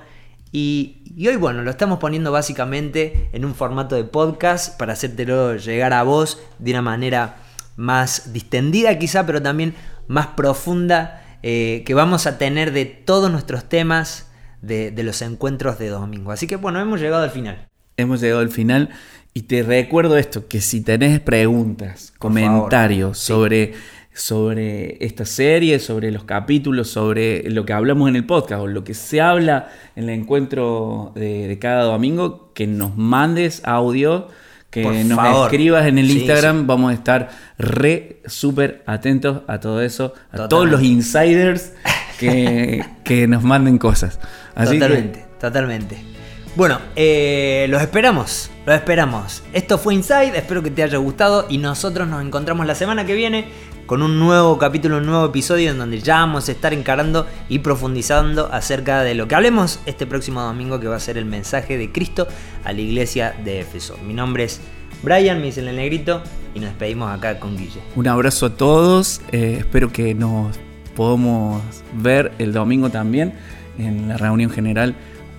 Y, 0.51 1.03
y 1.15 1.27
hoy, 1.27 1.35
bueno, 1.35 1.61
lo 1.61 1.69
estamos 1.69 1.99
poniendo 1.99 2.31
básicamente 2.31 3.29
en 3.31 3.45
un 3.45 3.53
formato 3.53 3.95
de 3.95 4.05
podcast 4.05 4.75
para 4.75 4.93
hacértelo 4.93 5.55
llegar 5.55 5.93
a 5.93 6.01
vos 6.01 6.41
de 6.57 6.71
una 6.71 6.81
manera 6.81 7.37
más 7.75 8.33
distendida 8.33 8.97
quizá, 8.97 9.23
pero 9.27 9.39
también 9.39 9.75
más 10.07 10.27
profunda 10.27 11.37
eh, 11.43 11.83
que 11.85 11.93
vamos 11.93 12.25
a 12.25 12.39
tener 12.39 12.71
de 12.73 12.85
todos 12.85 13.29
nuestros 13.31 13.69
temas 13.69 14.31
de, 14.63 14.89
de 14.89 15.03
los 15.03 15.21
encuentros 15.21 15.77
de 15.77 15.89
domingo. 15.89 16.31
Así 16.31 16.47
que 16.47 16.55
bueno, 16.55 16.81
hemos 16.81 16.99
llegado 16.99 17.21
al 17.21 17.29
final. 17.29 17.67
Hemos 17.97 18.19
llegado 18.19 18.41
al 18.41 18.49
final 18.49 18.89
y 19.37 19.43
te 19.43 19.61
recuerdo 19.61 20.17
esto, 20.17 20.47
que 20.47 20.61
si 20.61 20.81
tenés 20.81 21.19
preguntas, 21.19 22.11
comentarios 22.17 23.19
sí. 23.19 23.27
sobre, 23.27 23.73
sobre 24.17 24.97
esta 25.05 25.25
serie, 25.25 25.79
sobre 25.79 26.11
los 26.11 26.23
capítulos, 26.23 26.89
sobre 26.89 27.49
lo 27.51 27.65
que 27.65 27.73
hablamos 27.73 28.09
en 28.09 28.15
el 28.15 28.25
podcast 28.25 28.61
o 28.63 28.67
lo 28.67 28.83
que 28.83 28.93
se 28.93 29.21
habla 29.21 29.69
en 29.95 30.05
el 30.05 30.09
encuentro 30.21 31.11
de, 31.15 31.47
de 31.47 31.59
cada 31.59 31.83
domingo, 31.83 32.51
que 32.55 32.65
nos 32.67 32.97
mandes 32.97 33.61
audio, 33.63 34.27
que 34.71 34.81
Por 34.83 34.93
nos 34.95 35.15
favor. 35.15 35.45
escribas 35.47 35.85
en 35.87 35.97
el 35.99 36.07
Sí, 36.09 36.19
Instagram, 36.19 36.65
vamos 36.67 36.91
a 36.91 36.93
estar 36.95 37.29
re 37.59 38.21
súper 38.25 38.83
atentos 38.87 39.41
a 39.47 39.59
todo 39.59 39.81
eso, 39.81 40.13
a 40.31 40.37
Totalmente. 40.37 40.49
todos 40.49 40.69
los 40.69 40.81
insiders 40.83 41.73
que, 42.19 42.83
que 43.03 43.27
nos 43.27 43.43
manden 43.43 43.77
cosas. 43.77 44.19
Así 44.55 44.73
que- 44.73 44.79
totalmente, 44.79 45.25
totalmente. 45.39 45.97
Bueno, 46.55 46.79
eh, 46.95 47.67
los 47.69 47.79
esperamos, 47.83 48.49
los 48.65 48.75
esperamos. 48.75 49.43
Esto 49.53 49.77
fue 49.77 49.93
Inside, 49.93 50.35
espero 50.35 50.63
que 50.63 50.71
te 50.71 50.81
haya 50.81 50.97
gustado 50.97 51.45
y 51.49 51.59
nosotros 51.59 52.07
nos 52.07 52.25
encontramos 52.25 52.65
la 52.65 52.73
semana 52.73 53.05
que 53.05 53.13
viene 53.13 53.45
con 53.87 54.03
un 54.03 54.19
nuevo 54.19 54.57
capítulo, 54.57 54.97
un 54.97 55.05
nuevo 55.05 55.25
episodio 55.25 55.71
en 55.71 55.77
donde 55.77 55.99
ya 56.01 56.15
vamos 56.17 56.49
a 56.49 56.51
estar 56.51 56.73
encarando 56.73 57.25
y 57.47 57.59
profundizando 57.59 58.51
acerca 58.51 59.01
de 59.01 59.15
lo 59.15 59.29
que 59.29 59.35
hablemos 59.35 59.79
este 59.85 60.05
próximo 60.05 60.41
domingo 60.41 60.79
que 60.79 60.87
va 60.87 60.97
a 60.97 60.99
ser 60.99 61.17
el 61.17 61.23
mensaje 61.25 61.77
de 61.77 61.91
Cristo 61.91 62.27
a 62.65 62.73
la 62.73 62.81
iglesia 62.81 63.33
de 63.45 63.61
Éfeso. 63.61 63.97
Mi 64.05 64.13
nombre 64.13 64.43
es 64.43 64.59
Brian, 65.03 65.39
me 65.39 65.45
dicen 65.45 65.69
el 65.69 65.77
negrito 65.77 66.21
y 66.53 66.59
nos 66.59 66.69
despedimos 66.69 67.09
acá 67.17 67.39
con 67.39 67.55
Guille. 67.57 67.79
Un 67.95 68.07
abrazo 68.07 68.47
a 68.47 68.55
todos. 68.55 69.21
eh, 69.31 69.55
espero 69.59 69.89
que 69.91 70.13
nos 70.13 70.57
podamos 70.93 71.61
ver 71.93 72.33
el 72.39 72.51
domingo 72.51 72.89
también 72.89 73.35
en 73.79 74.09
la 74.09 74.17
reunión 74.17 74.51
general 74.51 74.95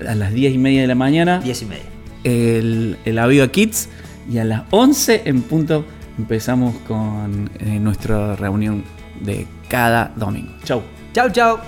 a 0.09 0.15
las 0.15 0.33
10 0.33 0.55
y 0.55 0.59
media 0.59 0.81
de 0.81 0.87
la 0.87 0.95
mañana. 0.95 1.41
10 1.41 1.63
y 1.63 1.67
media. 1.67 1.85
El, 2.25 2.97
el 3.05 3.19
Aviva 3.19 3.49
Kids. 3.49 3.91
Y 4.31 4.39
a 4.39 4.45
las 4.45 4.63
11 4.71 5.23
en 5.25 5.41
punto 5.43 5.87
empezamos 6.19 6.75
con 6.87 7.51
eh, 7.59 7.79
nuestra 7.79 8.37
reunión 8.37 8.85
de 9.21 9.47
cada 9.69 10.13
domingo. 10.17 10.53
Chau. 10.65 10.83
Chau, 11.13 11.31
chau. 11.31 11.59